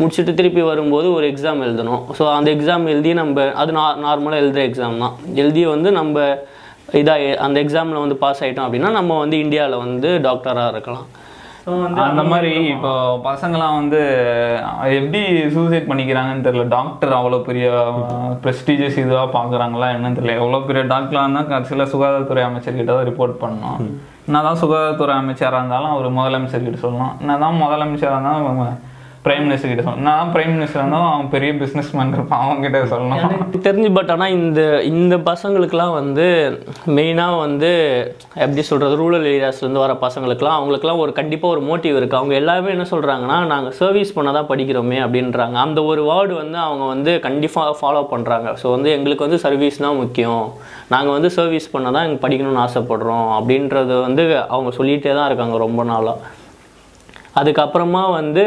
முடிச்சுட்டு 0.01 0.33
திருப்பி 0.41 0.65
வரும்போது 0.73 1.09
ஒரு 1.17 1.25
எக்ஸாம் 1.33 1.65
எழுதணும். 1.69 2.03
ஸோ 2.19 2.25
அந்த 2.39 2.49
எக்ஸாம் 2.57 2.87
எழுதி 2.95 3.13
நம்ம 3.23 3.47
அது 3.63 3.73
நா 3.79 3.85
நார்மலாக 4.07 4.43
எழுதுகிற 4.43 4.65
எக்ஸாம் 4.71 5.03
தான். 5.05 5.17
எழுதி 5.43 5.65
வந்து 5.75 5.91
நம்ம 6.01 6.17
இதாக 7.01 7.35
அந்த 7.45 7.57
எக்ஸாமில் 7.65 8.03
வந்து 8.05 8.17
பாஸ் 8.23 8.43
ஆகிட்டோம் 8.45 8.67
அப்படின்னா 8.69 8.91
நம்ம 9.01 9.19
வந்து 9.25 9.37
இந்தியாவில் 9.45 9.83
வந்து 9.85 10.09
டாக்டராக 10.27 10.73
இருக்கலாம். 10.75 11.07
அந்த 12.07 12.23
மாதிரி 12.31 12.51
இப்போ 12.73 12.91
பசங்களாம் 13.29 13.77
வந்து 13.81 14.01
எப்படி 14.97 15.21
சூசைட் 15.55 15.89
பண்ணிக்கிறாங்கன்னு 15.91 16.47
தெரியல. 16.47 16.67
டாக்டர் 16.75 17.15
அவ்வளோ 17.19 17.39
பெரிய 17.49 17.69
ப்ரெஸ்டீஜியஸ் 18.43 18.99
இதுவாக 19.05 19.29
பார்க்குறாங்களா 19.37 19.89
என்னன்னு 19.95 20.19
தெரியல. 20.19 20.35
எவ்வளோ 20.41 20.61
பெரிய 20.71 20.83
டாக்டராக 20.95 21.25
இருந்தால் 21.27 21.51
கடைசியில் 21.53 21.91
சுகாதாரத்துறை 21.93 22.43
அமைச்சர்கிட்ட 22.49 22.91
தான் 22.93 23.09
ரிப்போர்ட் 23.11 23.41
பண்ணணும். 23.45 23.81
நான் 24.35 24.47
தான் 24.49 24.61
சுகாதாரத்துறை 24.65 25.15
அமைச்சராக 25.23 25.61
இருந்தாலும் 25.61 25.95
அவர் 25.95 26.17
முதலமைச்சர்கிட்ட 26.19 26.81
சொல்லணும். 26.85 27.15
நான் 27.29 27.45
தான் 27.45 27.63
முதலமைச்சராக 27.65 28.17
இருந்தாலும் 28.17 28.77
பிரைம் 29.27 29.45
மினிஸ்டர் 29.47 29.71
கிட்ட 29.71 29.83
சொல்லணும் 29.85 30.09
நான் 30.09 30.31
பிரைம் 30.33 30.53
மினிஸ்டர் 30.55 30.83
அவன் 30.97 31.29
பெரிய 31.35 31.51
பிஸ்னஸ் 31.61 31.91
மேன் 31.99 32.13
இருப்பான் 32.17 32.43
அவங்க 32.45 32.63
கிட்ட 32.67 32.81
சொல்லணும். 32.93 33.23
தெரிஞ்சு 33.67 33.91
பட் 33.97 34.11
ஆனால் 34.15 34.35
இந்த 34.39 34.61
இந்த 34.91 35.15
பசங்களுக்குலாம் 35.29 35.95
வந்து 35.99 36.27
மெயினாக 36.97 37.39
வந்து 37.45 37.71
எப்படி 38.45 38.65
சொல்கிறது 38.71 38.99
ரூரல் 39.03 39.29
ஏரியாஸ்லேருந்து 39.33 39.83
வர 39.85 39.95
பசங்களுக்குலாம் 40.05 40.59
அவங்களுக்குலாம் 40.59 41.01
ஒரு 41.05 41.15
கண்டிப்பாக 41.21 41.55
ஒரு 41.55 41.63
மோட்டிவ் 41.71 41.99
இருக்குது 42.01 42.21
அவங்க 42.21 42.37
எல்லாருமே 42.41 42.75
என்ன 42.77 42.87
சொல்கிறாங்கன்னா 42.93 43.39
நாங்கள் 43.53 43.77
சர்வீஸ் 43.81 44.15
பண்ண 44.19 44.33
தான் 44.39 44.51
படிக்கிறோமே 44.53 45.01
அப்படின்றாங்க. 45.07 45.59
அந்த 45.67 45.83
ஒரு 45.91 46.05
வேர்டு 46.11 46.35
வந்து 46.43 46.61
அவங்க 46.67 46.85
வந்து 46.95 47.15
கண்டிப்பாக 47.29 47.77
ஃபாலோ 47.81 48.05
பண்ணுறாங்க 48.15 48.57
ஸோ 48.63 48.69
வந்து 48.77 48.91
எங்களுக்கு 48.99 49.29
வந்து 49.29 49.43
சர்வீஸ் 49.47 49.85
தான் 49.87 50.01
முக்கியம். 50.05 50.47
நாங்கள் 50.95 51.17
வந்து 51.19 51.31
சர்வீஸ் 51.41 51.73
பண்ண 51.75 51.89
தான் 51.97 52.07
எங்கள் 52.09 52.25
படிக்கணும்னு 52.25 52.65
ஆசைப்படுறோம் 52.69 53.29
அப்படின்றது 53.41 53.95
வந்து 54.07 54.25
அவங்க 54.55 54.71
சொல்லிகிட்டே 54.81 55.13
தான் 55.19 55.29
இருக்காங்க 55.31 55.59
ரொம்ப 55.67 55.83
நாளாக 55.93 56.19
அதுக்கப்புறமா 57.41 58.03
வந்து 58.19 58.45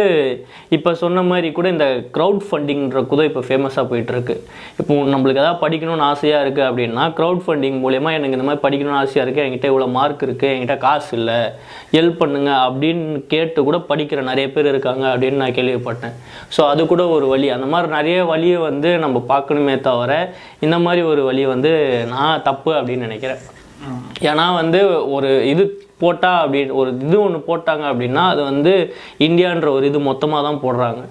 இப்போ 0.75 0.92
சொன்ன 1.01 1.24
மாதிரி 1.30 1.48
கூட 1.57 1.68
இந்த 1.75 1.88
க்ரௌட் 2.16 2.42
ஃபண்டிங்ன்ற 2.48 3.01
கூட 3.12 3.22
இப்போ 3.30 3.42
ஃபேமஸாக 3.48 3.86
போயிட்டுருக்கு. 3.92 4.36
இப்போ 4.81 4.94
நம்மளுக்கு 5.13 5.42
எதாவது 5.44 5.62
படிக்கணும்னு 5.63 6.06
ஆசையாக 6.12 6.44
இருக்குது 6.45 6.68
அப்படின்னா 6.69 7.06
க்ரௌட் 7.18 7.42
ஃபண்டிங் 7.45 7.80
மூலயமா 7.86 8.12
எனக்கு 8.18 8.38
இந்த 8.38 8.48
மாதிரி 8.50 8.63
படிக்கணும்னு 8.66 9.01
ஆசையாக 9.04 9.25
இருக்குது 9.25 9.45
என்கிட்ட 9.48 9.72
இவ்வளோ 9.72 9.89
மார்க் 9.98 10.25
இருக்குது 10.28 10.54
என்கிட்ட 10.56 10.78
காசு 10.86 11.12
இல்லை 11.19 11.39
ஹெல்ப் 11.95 12.22
பண்ணுங்க 12.22 12.51
அப்படின்னு 12.68 13.19
கேட்டு 13.34 13.60
கூட 13.69 13.80
படிக்கிற 13.92 14.22
நிறைய 14.31 14.48
பேர் 14.56 14.72
இருக்காங்க 14.74 15.06
அப்படின்னு 15.13 15.42
நான் 15.44 15.57
கேள்விப்பட்டேன். 15.60 16.16
ஸோ 16.56 16.63
அது 16.72 16.81
கூட 16.94 17.06
ஒரு 17.18 17.28
வழி. 17.33 17.50
அந்த 17.57 17.68
மாதிரி 17.74 17.90
நிறைய 17.98 18.19
வழியை 18.31 18.57
வந்து 18.69 18.92
நம்ம 19.06 19.24
பார்க்கணுமே 19.33 19.75
தவிர 19.90 20.13
இந்த 20.68 20.78
மாதிரி 20.86 21.04
ஒரு 21.12 21.24
வழி 21.30 21.45
வந்து 21.54 21.74
நான் 22.13 22.44
தப்பு 22.50 22.72
அப்படின்னு 22.80 23.07
நினைக்கிறேன். 23.10 23.44
ஏன்னா 24.30 24.45
வந்து 24.62 24.80
ஒரு 25.16 25.31
இது 25.51 25.63
போட்டால் 25.99 26.41
அப்படி 26.44 26.59
ஒரு 26.81 26.89
இது 27.07 27.17
ஒன்று 27.21 27.39
போட்டாங்க 27.49 27.85
அப்படின்னா 27.91 28.23
அது 28.33 28.41
வந்து 28.44 28.73
இந்தியான்ற 29.27 29.69
ஒரு 29.77 29.85
இது 29.85 29.99
மொத்தமாக 30.09 30.41
தான் 30.47 30.61
போடுறாங்க. 30.65 31.01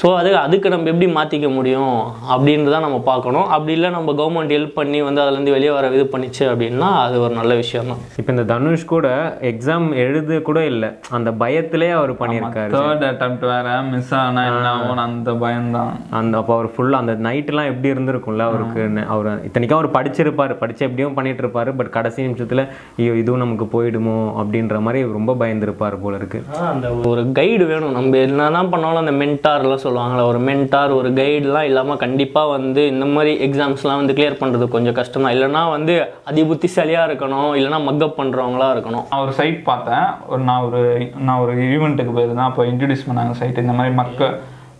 ஸோ 0.00 0.08
அது 0.18 0.30
அதுக்கு 0.42 0.68
நம்ம 0.72 0.88
எப்படி 0.90 1.06
மாற்றிக்க 1.16 1.46
முடியும் 1.54 1.94
அப்படின்னு 2.32 2.72
தான் 2.74 2.84
நம்ம 2.86 2.98
பார்க்கணும். 3.08 3.46
அப்படி 3.54 3.72
இல்லை 3.76 3.88
நம்ம 3.94 4.12
கவர்மெண்ட் 4.18 4.52
ஹெல்ப் 4.54 4.76
பண்ணி 4.76 4.98
வந்து 5.06 5.20
அதுலேருந்து 5.22 5.54
வெளியே 5.54 5.72
வர 5.76 5.88
இது 5.96 6.04
பண்ணிச்சு 6.12 6.44
அப்படின்னா 6.50 6.88
அது 7.04 7.16
ஒரு 7.24 7.34
நல்ல 7.38 7.52
விஷயம் 7.60 7.88
தான் 7.90 8.02
இப்போ 8.20 8.30
இந்த 8.34 8.44
தனுஷ் 8.52 8.84
கூட 8.92 9.08
எக்ஸாம் 9.50 9.86
எழுத 10.02 10.38
கூட 10.48 10.60
இல்லை. 10.72 10.90
அந்த 11.18 11.30
பயத்திலே 11.42 11.88
அவர் 11.98 12.12
பண்ணியிருக்காரு. 12.20 12.70
தேர்ட் 12.76 13.02
அட்டம்ப்ட் 13.08 13.46
வேற 13.52 13.72
மிஸ் 13.88 14.12
ஆனா 14.20 14.44
என்ன 14.52 14.68
ஆகும் 14.74 15.02
அந்த 15.06 15.34
பயம்தான். 15.42 15.90
அந்த 16.20 16.36
அப்போ 16.42 16.54
அவர் 16.58 16.68
ஃபுல்லாக 16.76 17.04
அந்த 17.04 17.16
நைட்லாம் 17.28 17.70
எப்படி 17.72 17.92
இருந்திருக்கும்ல 17.94 18.46
அவருக்கு 18.50 18.84
அவர் 19.16 19.30
இத்தனைக்கும் 19.48 19.78
அவர் 19.78 19.90
படிச்சிருப்பார். 19.98 20.54
படிச்சு 20.62 20.86
எப்படியும் 20.88 21.18
பண்ணிட்டு 21.18 21.44
இருப்பாரு 21.44 21.72
பட் 21.80 21.92
கடைசி 21.98 22.28
நிமிஷத்தில் 22.28 22.64
ஐயோ 23.00 23.16
இதுவும் 23.22 23.44
நமக்கு 23.46 23.68
போயிடுமோ? 23.74 24.18
அப்படின்ற 24.42 24.78
மாதிரி 24.86 25.02
ரொம்ப 25.18 25.36
பயந்துருப்பார் 25.42 26.00
போல 26.06 26.22
இருக்கு. 26.22 26.40
அந்த 26.72 26.94
ஒரு 27.12 27.24
கைடு 27.40 27.66
வேணும். 27.74 27.98
நம்ம 27.98 28.22
என்னதான் 28.28 28.72
பண்ணாலும் 28.76 29.04
அந்த 29.04 29.16
மென்டார்லாம் 29.24 29.84
சொல்லுவாங்களே 29.88 30.24
ஒரு 30.30 30.40
மென்டார் 30.48 30.96
ஒரு 31.00 31.10
கைடுலாம் 31.20 31.68
இல்லாமல் 31.70 32.02
கண்டிப்பாக 32.04 32.54
வந்து 32.56 32.84
இந்த 32.94 33.06
மாதிரி 33.14 33.32
எக்ஸாம்ஸ்லாம் 33.46 34.00
வந்து 34.02 34.16
கிளியர் 34.18 34.40
பண்ணுறது 34.42 34.68
கொஞ்சம் 34.76 34.98
கஷ்டம் 34.98 35.24
தான். 35.26 35.34
இல்லைனா 35.36 35.64
வந்து 35.76 35.96
அதிபுத்திசாலியாக 36.32 37.08
இருக்கணும் 37.10 37.50
இல்லைனா 37.60 37.80
மக்கப் 37.88 38.18
பண்ணுறவங்களா 38.20 38.68
இருக்கணும். 38.74 39.06
நான் 39.12 39.24
ஒரு 39.24 39.34
சைட் 39.40 39.58
பார்த்தேன். 39.70 40.06
ஒரு 40.32 40.44
நான் 40.50 40.66
ஒரு 40.68 40.82
நான் 41.26 41.42
ஒரு 41.46 41.54
ஈவெண்ட்டுக்கு 41.72 42.14
போயிருந்தேன் 42.18 42.48
அப்போ 42.50 42.64
இன்ட்ரடியூஸ் 42.72 43.08
பண்ணாங்க 43.08 43.34
சைட் 43.40 43.64
இந்த 43.64 43.76
மாதிரி 43.80 43.94
மக்கள் 44.02 44.36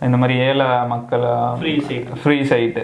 இந்த 0.07 0.17
மாதிரி 0.19 0.35
ஏழை 0.43 0.65
மக்களை 0.91 1.31
ஃப்ரீ 2.21 2.35
சைட்டு 2.51 2.83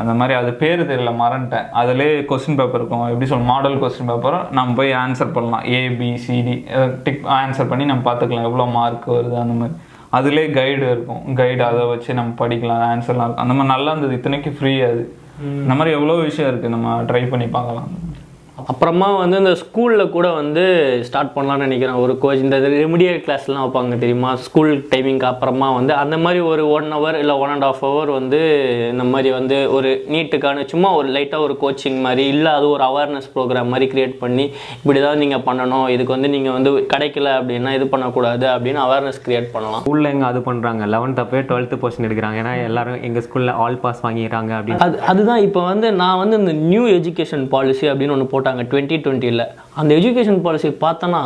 அந்த 0.00 0.12
மாதிரி 0.18 0.34
அது 0.38 0.50
பேர் 0.62 0.82
தெரியல 0.90 1.10
மறந்துட்டேன். 1.22 1.66
அதுலேயே 1.80 2.14
கொஸ்டின் 2.30 2.58
பேப்பர் 2.60 2.80
இருக்கும். 2.80 3.02
எப்படி 3.12 3.28
சொல்ல 3.32 3.48
மாடல் 3.50 3.76
கொஸ்டின் 3.82 4.10
பேப்பர் 4.10 4.36
நம்ம 4.58 4.74
போய் 4.78 4.92
ஆன்சர் 5.02 5.34
பண்ணலாம். 5.36 5.66
ஏபிசிடி 5.78 6.54
டிக் 7.06 7.28
ஆன்சர் 7.40 7.70
பண்ணி 7.72 7.86
நம்ம 7.90 8.06
பார்த்துக்கலாம். 8.08 8.48
எவ்வளோ 8.50 8.66
மார்க் 8.78 9.06
வருது 9.16 9.38
அந்த 9.44 9.56
மாதிரி. 9.60 9.76
அதுலேயே 10.12 10.50
கைடு 10.50 10.84
இருக்கும். 10.90 11.34
கைடு 11.34 11.64
அதை 11.64 11.84
வச்சு 11.86 12.14
நம்ம 12.14 12.46
படிக்கலாம் 12.46 12.84
ஆன்சர்லாம் 12.92 13.26
இருக்கும். 13.26 13.44
அந்த 13.44 13.54
மாதிரி 13.54 13.74
நல்லா 13.74 13.92
இருந்தது. 13.92 14.14
இத்தனைக்கு 14.18 14.50
ஃப்ரீ 14.58 14.80
அது. 14.80 15.02
இந்த 15.42 15.74
மாதிரி 15.74 15.96
எவ்வளோ 15.96 16.14
விஷயம் 16.28 16.50
இருக்குது 16.52 16.74
நம்ம 16.76 17.02
ட்ரை 17.02 17.30
பண்ணி 17.30 17.46
பார்க்கலாம். 17.46 17.90
அப்புறமா 18.70 19.08
வந்து 19.20 19.36
இந்த 19.42 19.52
ஸ்கூலில் 19.60 20.12
கூட 20.14 20.26
வந்து 20.38 20.62
ஸ்டார்ட் 21.08 21.32
பண்ணலாம்னு 21.34 21.66
நினைக்கிறேன். 21.66 21.98
ஒரு 22.04 22.14
கோச் 22.22 22.42
இந்த 22.44 22.56
ரெமிடியல் 22.72 23.20
கிளாஸ்லாம் 23.24 23.62
வைப்பாங்க 23.64 23.98
தெரியுமா? 24.02 24.30
ஸ்கூல் 24.46 24.72
டைமிங்க்கு 24.92 25.26
அப்புறமா 25.30 25.68
வந்து 25.76 25.92
அந்த 26.02 26.16
மாதிரி 26.24 26.40
ஒரு 26.52 26.62
ஒன் 26.76 26.88
ஹவர் 26.94 27.18
இல்லை 27.20 27.34
ஒன் 27.42 27.52
அண்ட் 27.54 27.66
ஆஃப் 27.68 27.82
ஹவர் 27.86 28.10
வந்து 28.16 28.40
இந்த 28.92 29.04
மாதிரி 29.12 29.30
வந்து 29.36 29.58
ஒரு 29.76 29.90
நீட்டுக்கான 30.14 30.64
சும்மா 30.72 30.90
ஒரு 31.00 31.10
லைட்டாக 31.16 31.46
ஒரு 31.46 31.56
கோச்சிங் 31.62 32.00
மாதிரி 32.06 32.24
இல்லை 32.34 32.52
அது 32.58 32.66
ஒரு 32.74 32.84
அவேர்னஸ் 32.88 33.28
ப்ரோக்ராம் 33.36 33.70
மாதிரி 33.74 33.88
கிரியேட் 33.92 34.16
பண்ணி 34.22 34.46
இப்படி 34.80 35.02
தான் 35.06 35.22
நீங்கள் 35.24 35.44
பண்ணணும். 35.48 35.86
இதுக்கு 35.96 36.16
வந்து 36.16 36.32
நீங்கள் 36.34 36.56
வந்து 36.58 36.72
கிடைக்கல 36.94 37.28
அப்படின்னா 37.38 37.72
இது 37.78 37.88
பண்ணக்கூடாது 37.94 38.48
அப்படின்னு 38.54 38.82
அவேர்னஸ் 38.86 39.22
கிரியேட் 39.28 39.48
பண்ணலாம். 39.54 39.84
ஸ்கூலில் 39.86 40.10
எங்கே 40.12 40.28
அது 40.30 40.42
பண்ணுறாங்க 40.50 40.90
லெவன்த் 40.96 41.22
அப்பவே 41.24 41.44
டுவெல்த்து 41.52 41.80
பொசிஷன் 41.84 42.08
எடுக்கிறாங்க. 42.10 42.42
ஏன்னா 42.42 42.56
எல்லாரும் 42.68 43.00
எங்கள் 43.10 43.26
ஸ்கூலில் 43.28 43.54
ஆல் 43.66 43.80
பாஸ் 43.86 44.04
வாங்கிடுறாங்க 44.08 44.52
அப்படின்னு 44.58 44.84
அது 44.88 44.98
அதுதான். 45.12 45.44
இப்போ 45.48 45.62
வந்து 45.70 45.90
நான் 46.02 46.20
வந்து 46.24 46.38
இந்த 46.42 46.56
நியூ 46.72 46.84
எஜுகேஷன் 46.98 47.46
பாலிசி 47.56 47.86
அப்படின்னு 47.92 48.16
ஒன்று 48.18 48.30
போட்டாங்க 48.48 48.64
டுவெண்ட்டி 48.70 48.96
டுவெண்ட்டியில் 49.04 49.44
அந்த 49.80 49.90
எஜுகேஷன் 49.98 50.40
பாலிசி 50.44 50.68
பார்த்தோன்னா 50.84 51.20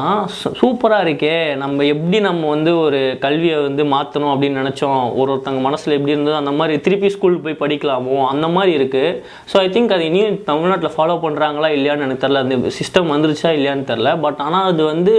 சூப்பராக 0.61 1.05
இருக்கே. 1.05 1.37
நம்ம 1.63 1.85
எப்படி 1.93 2.19
நம்ம 2.27 2.49
வந்து 2.55 2.73
ஒரு 2.83 2.99
கல்வியை 3.23 3.59
வந்து 3.67 3.83
மாற்றணும் 3.93 4.33
அப்படின்னு 4.33 4.61
நினச்சோம். 4.63 5.05
ஒரு 5.21 5.29
ஒருத்தங்க 5.35 5.61
மனசில் 5.67 5.95
எப்படி 5.97 6.15
இருந்ததோ 6.15 6.37
அந்த 6.41 6.53
மாதிரி 6.59 6.75
திருப்பி 6.87 7.11
ஸ்கூல் 7.15 7.39
போய் 7.45 7.57
படிக்கலாமோ 7.63 8.19
அந்த 8.33 8.49
மாதிரி 8.57 8.73
இருக்குது 8.79 9.15
ஸோ 9.53 9.57
ஐ 9.63 9.69
திங்க் 9.77 9.95
அது 9.97 10.05
இனியும் 10.11 10.37
தமிழ்நாட்டில் 10.51 10.95
ஃபாலோ 10.97 11.17
பண்ணுறாங்களா 11.25 11.71
இல்லையான்னு 11.77 12.07
எனக்கு 12.09 12.25
தெரில 12.27 12.43
அந்த 12.45 12.75
சிஸ்டம் 12.81 13.13
வந்துருச்சா 13.15 13.53
இல்லையான்னு 13.59 13.89
தெரில 13.93 14.13
பட் 14.27 14.43
ஆனால் 14.47 14.69
அது 14.73 14.83
வந்து 14.93 15.15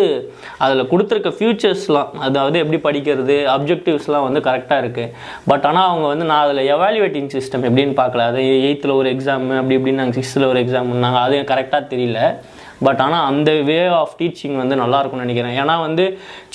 அதில் 0.66 0.90
கொடுத்துருக்க 0.94 1.34
ஃபியூச்சர்ஸ்லாம் 1.40 2.14
அதாவது 2.30 2.56
எப்படி 2.64 2.82
படிக்கிறது 2.88 3.38
அப்ஜெக்டிவ்ஸ்லாம் 3.58 4.28
வந்து 4.30 4.42
கரெக்டாக 4.50 4.82
இருக்குது 4.86 5.12
பட் 5.52 5.68
ஆனால் 5.72 5.90
அவங்க 5.92 6.08
வந்து 6.14 6.28
நான் 6.32 6.44
அதில் 6.46 6.66
எவாலுவேட்டிங் 6.76 7.32
சிஸ்டம் 7.38 7.68
எப்படின்னு 7.70 7.96
பார்க்கல. 8.04 8.28
அது 8.32 8.42
எயித்தில் 8.68 9.00
ஒரு 9.02 9.10
எக்ஸாம் 9.16 9.52
அப்படி 9.60 9.78
இப்படின்னு 9.80 10.02
நாங்கள் 10.04 10.20
சிக்ஸ்த்தில் 10.20 10.52
ஒரு 10.54 10.62
எக்ஸாம்னாங்க 10.66 11.22
அது 11.28 11.46
கரெக்டாக 11.54 11.86
தெரியல. 11.94 12.20
பட் 12.86 13.02
ஆனால் 13.06 13.26
அந்த 13.32 13.52
வே 13.70 13.80
ஆஃப் 14.02 14.16
டீச்சிங் 14.22 14.58
வந்து 14.62 14.76
நல்லா 14.84 15.00
இருக்கும்னு 15.02 15.26
நினைக்கிறேன். 15.26 15.56
ஏன்னா 15.62 15.76
வந்து 15.88 16.06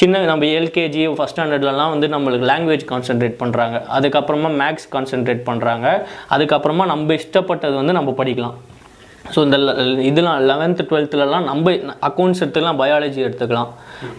சின்ன 0.00 0.24
நம்ம 0.30 0.46
எல்கேஜி 0.60 1.02
ஃபஸ்ட் 1.18 1.36
ஸ்டாண்டர்ட்லலாம் 1.38 1.92
வந்து 1.94 2.06
நம்மளுக்கு 2.14 2.46
லாங்குவேஜ் 2.52 2.84
கான்சென்ட்ரேட் 2.92 3.36
பண்ணுறாங்க 3.42 3.76
அதுக்கப்புறமா 3.96 4.48
மேக்ஸ் 4.62 4.88
கான்சென்ட்ரேட் 4.94 5.42
பண்ணுறாங்க 5.50 5.86
அதுக்கப்புறமா 6.36 6.86
நம்ம 6.92 7.16
இஷ்டப்பட்டது 7.20 7.76
வந்து 7.80 7.96
நம்ம 7.98 8.14
படிக்கலாம். 8.20 8.56
ஸோ 9.34 9.38
இந்த 9.46 9.56
இதெல்லாம் 10.10 10.42
லெவன்த்து 10.50 10.88
டுவெல்த்துலலாம் 10.90 11.46
நம்ம 11.50 11.72
அக்கௌண்ட்ஸ் 12.08 12.42
எடுத்துக்கலாம் 12.42 12.80
பயாலஜி 12.82 13.20
எடுத்துக்கலாம். 13.28 13.70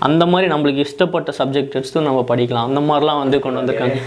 அந்த 0.07 0.24
மாதிரி 0.31 0.48
நம்மளுக்கு 0.53 0.83
இஷ்டப்பட்ட 0.88 1.33
சப்ஜெக்ட் 1.39 1.77
எடுத்து 1.79 2.05
நம்ம 2.09 2.21
படிக்கலாம். 2.31 2.67
அந்த 2.69 2.81
மாதிரிலாம் 2.89 3.21
வந்து 3.24 3.39
கொண்டு 3.45 3.62
வந்திருக்காங்க. 3.62 3.98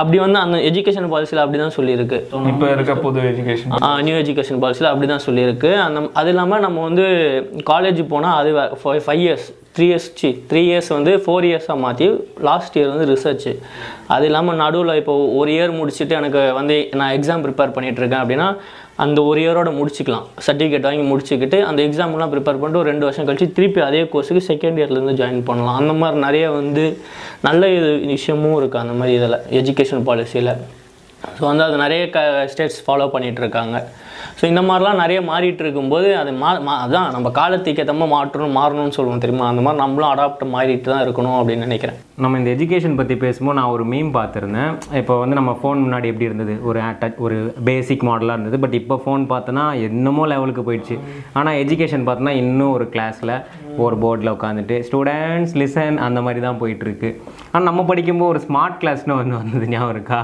அப்படி 0.00 0.18
வந்து 0.24 0.40
அந்த 0.44 0.58
எஜுகேஷன் 0.70 1.08
பாலிசியில் 1.14 1.44
அப்படி 1.44 1.60
தான் 1.64 1.76
சொல்லியிருக்கு. 1.78 2.20
இப்போ 2.52 2.68
இருக்க 2.74 2.94
புது 3.06 3.22
எஜுகேஷன் 3.32 3.72
நியூ 4.08 4.18
எஜுகேஷன் 4.24 4.62
பாலிசியில் 4.64 4.92
அப்படி 4.92 5.08
தான் 5.14 5.26
சொல்லியிருக்கு. 5.28 5.72
அந்த 5.86 6.02
அது 6.22 6.30
இல்லாமல் 6.34 6.64
நம்ம 6.66 6.84
வந்து 6.90 7.06
காலேஜ் 7.72 8.02
போனால் 8.14 8.38
அது 8.42 8.52
ஃபைவ் 9.08 9.24
இயர்ஸ் 9.24 9.48
த்ரீ 9.76 9.84
இயர்ஸ் 9.90 10.08
சி 10.20 10.28
த்ரீ 10.48 10.60
இயர்ஸ் 10.70 10.90
வந்து 10.96 11.12
ஃபோர் 11.24 11.44
இயர்ஸாக 11.50 11.78
மாற்றி 11.84 12.06
லாஸ்ட் 12.48 12.74
இயர் 12.78 12.90
வந்து 12.94 13.06
ரிசர்ச் 13.12 13.46
அது 14.14 14.24
இல்லாமல் 14.28 14.58
நடுவில் 14.62 14.98
இப்போ 15.00 15.14
ஒரு 15.40 15.50
இயர் 15.54 15.72
முடிச்சுட்டு 15.78 16.14
எனக்கு 16.18 16.40
வந்து 16.58 16.76
நான் 17.00 17.14
எக்ஸாம் 17.18 17.44
ப்ரிப்பேர் 17.44 17.72
இருக்கேன் 18.00 18.22
அப்படின்னா 18.22 18.48
அந்த 19.02 19.18
ஒரு 19.28 19.38
இயரோட 19.42 19.70
முடிச்சுக்கலாம். 19.78 20.26
சர்டிஃபிகேட் 20.46 20.86
வாங்கி 20.88 21.04
முடிச்சுக்கிட்டு 21.10 21.58
அந்த 21.68 21.80
எக்ஸாம்லாம் 21.86 22.32
ப்ரிப்பேர் 22.32 22.58
பண்ணிட்டு 22.60 22.80
ஒரு 22.80 22.90
ரெண்டு 22.92 23.06
வருஷம் 23.06 23.26
கழிச்சு 23.28 23.46
திருப்பி 23.58 23.80
அதே 23.86 24.02
கோர்ஸுக்கு 24.12 24.42
செகண்ட் 24.50 24.78
இயர்லேருந்து 24.80 25.11
ஜாயின் 25.20 25.42
பண்ணலாம். 25.48 25.78
அந்த 25.82 25.92
மாதிரி 26.00 26.18
நிறைய 26.26 26.46
வந்து 26.60 26.84
நல்ல 27.48 27.68
இது 27.78 27.90
விஷயமும் 28.14 28.56
இருக்குது 28.60 28.82
அந்த 28.84 28.94
மாதிரி 29.00 29.16
இதில் 29.20 29.38
எஜுகேஷன் 29.60 30.06
பாலிசியில் 30.08 30.52
ஸோ 31.36 31.42
வந்து 31.50 31.64
அது 31.66 31.76
நிறைய 31.84 32.04
க 32.14 32.20
ஸ்டேட்ஸ் 32.52 32.80
ஃபாலோ 32.86 33.06
பண்ணிகிட்ருக்காங்க 33.14 33.76
இருக்காங்க. 33.76 33.78
ஸோ 34.38 34.44
இந்த 34.52 34.62
மாதிரிலாம் 34.68 35.00
நிறைய 35.02 35.18
மாறிட்டு 35.30 35.64
இருக்கும்போது 35.64 36.08
அது 36.20 36.30
மா 36.42 36.50
மா 36.68 36.74
அதான் 36.84 37.10
நம்ம 37.16 37.30
காலத்துக்கு 37.40 37.82
ஏற்ற 37.82 37.94
மாதிரி 37.98 38.12
மாற்றணும் 38.16 38.56
மாறணும்னு 38.58 38.96
சொல்லுவோம் 38.98 39.22
தெரியுமா? 39.24 39.46
அந்த 39.52 39.62
மாதிரி 39.66 39.80
நம்மளும் 39.82 40.10
அடாப்ட் 40.12 40.44
மாறிட்டு 40.54 40.92
தான் 40.92 41.04
இருக்கணும் 41.06 41.36
அப்படின்னு 41.40 41.66
நினைக்கிறேன். 41.68 41.98
நம்ம 42.22 42.38
இந்த 42.40 42.50
எஜுகேஷன் 42.56 42.98
பற்றி 42.98 43.14
பேசும்போது 43.24 43.58
நான் 43.58 43.72
ஒரு 43.76 43.84
மீம் 43.92 44.10
பார்த்துருந்தேன். 44.18 44.72
இப்போ 45.00 45.14
வந்து 45.22 45.38
நம்ம 45.40 45.52
ஃபோன் 45.60 45.82
முன்னாடி 45.84 46.10
எப்படி 46.12 46.28
இருந்தது? 46.30 46.54
ஒரு 46.68 46.80
டச் 47.02 47.20
ஒரு 47.26 47.36
பேசிக் 47.68 48.06
மாடலாக 48.08 48.36
இருந்தது. 48.36 48.58
பட் 48.64 48.76
இப்போ 48.80 48.96
ஃபோன் 49.04 49.22
பார்த்தோன்னா 49.32 49.64
என்னமோ 49.88 50.24
லெவலுக்கு 50.32 50.64
போயிடுச்சு. 50.68 50.96
ஆனால் 51.40 51.58
எஜுகேஷன் 51.64 52.06
பார்த்தோன்னா 52.08 52.34
இன்னும் 52.42 52.74
ஒரு 52.76 52.86
கிளாஸில் 52.94 53.34
ஒரு 53.84 53.96
போர்டில் 54.02 54.34
உட்காந்துட்டு 54.36 54.76
ஸ்டூடெண்ட்ஸ் 54.86 55.54
லிசன் 55.60 55.98
அந்த 56.06 56.18
மாதிரி 56.24 56.40
தான் 56.46 56.58
போயிட்டுருக்கு. 56.62 57.10
ஆனால் 57.52 57.66
நம்ம 57.68 57.80
படிக்கும்போது 57.90 58.32
ஒரு 58.34 58.40
ஸ்மார்ட் 58.46 58.78
கிளாஸ்னு 58.82 59.16
ஒன்று 59.20 59.40
வந்தது 59.42 59.70
ஞாபகம் 59.74 59.94
இருக்கா? 59.96 60.20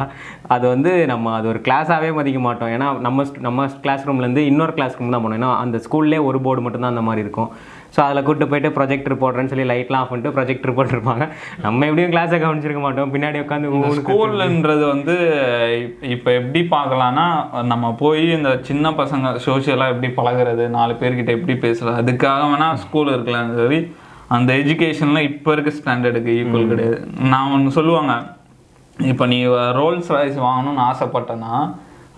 அது 0.54 0.64
வந்து 0.74 0.90
நம்ம 1.12 1.32
அது 1.38 1.46
ஒரு 1.52 1.60
கிளாஸாகவே 1.66 2.10
மதிக்க 2.18 2.40
மாட்டோம். 2.48 2.72
ஏன்னா 2.76 2.88
நம்ம 3.06 3.24
நம்ம 3.46 3.66
கிளாஸ் 3.88 4.06
ரூம்லேருந்து 4.08 4.44
இன்னொரு 4.48 4.74
கிளாஸ் 4.74 4.98
ரூம் 4.98 5.10
தான் 5.10 5.24
போனோம். 5.24 5.38
ஏன்னா 5.38 5.56
அந்த 5.56 5.80
ஸ்கூல்லே 5.84 6.24
ஒரு 6.24 6.40
போர்டு 6.40 6.62
மட்டும்தான் 6.62 6.90
அந்த 6.90 7.02
மாதிரி 7.02 7.20
இருக்கும். 7.20 7.50
ஸோ 7.94 8.00
அதில் 8.00 8.22
கூட்டு 8.22 8.48
போயிட்டு 8.48 8.70
ப்ரொஜெக்டர் 8.76 9.20
போடுறேன்னு 9.20 9.46
சொல்லி 9.46 9.64
லைட்லாம் 9.64 9.96
ஆஃப் 9.96 10.08
பண்ணிட்டு 10.08 10.34
ப்ரொஜெக்டர் 10.36 10.74
போட்டிருப்பாங்க. 10.76 11.24
நம்ம 11.62 11.86
எப்படியும் 11.86 12.12
கிளாஸை 12.12 12.38
கவனிச்சிருக்க 12.38 12.80
மாட்டோம். 12.80 13.12
பின்னாடி 13.14 13.38
உட்காந்து 13.38 13.70
ஸ்கூல்ன்றது 13.98 14.84
வந்து 14.88 15.14
இப்- 15.78 16.04
இப்போ 16.10 16.32
எப்படி 16.32 16.68
பார்க்கலாம்னா 16.70 17.26
நம்ம 17.64 17.92
போய் 17.94 18.30
இந்த 18.30 18.58
சின்ன 18.62 18.90
பசங்க 18.92 19.34
சோஷியலாக 19.46 19.88
எப்படி 19.88 20.10
பழகுறது 20.12 20.68
நாலு 20.68 20.94
பேர்கிட்ட 20.94 21.30
எப்படி 21.30 21.56
பேசலாம் 21.58 21.98
அதுக்காக 22.02 22.44
வேணா 22.50 22.74
ஸ்கூல் 22.76 23.12
இருக்கலாம் 23.12 23.54
சரி 23.56 23.80
அந்த 24.28 24.52
எஜுகேஷன்ல 24.54 25.18
இப்போ 25.28 25.52
இருக்க 25.52 25.72
ஸ்டாண்டர்டுக்கு 25.72 26.32
ஈக்குவல் 26.34 26.68
கிடையாது. 26.68 26.98
நான் 27.28 27.52
ஒன்று 27.52 27.70
சொல்லுவாங்க 27.70 28.14
இப்போ 28.96 29.26
நீ 29.26 29.38
ரோல்ஸ் 29.76 30.08
ராய்ஸ் 30.08 30.38
வாங்கணும்னு 30.40 30.82
ஆசைப்பட்டேன்னா 30.86 31.52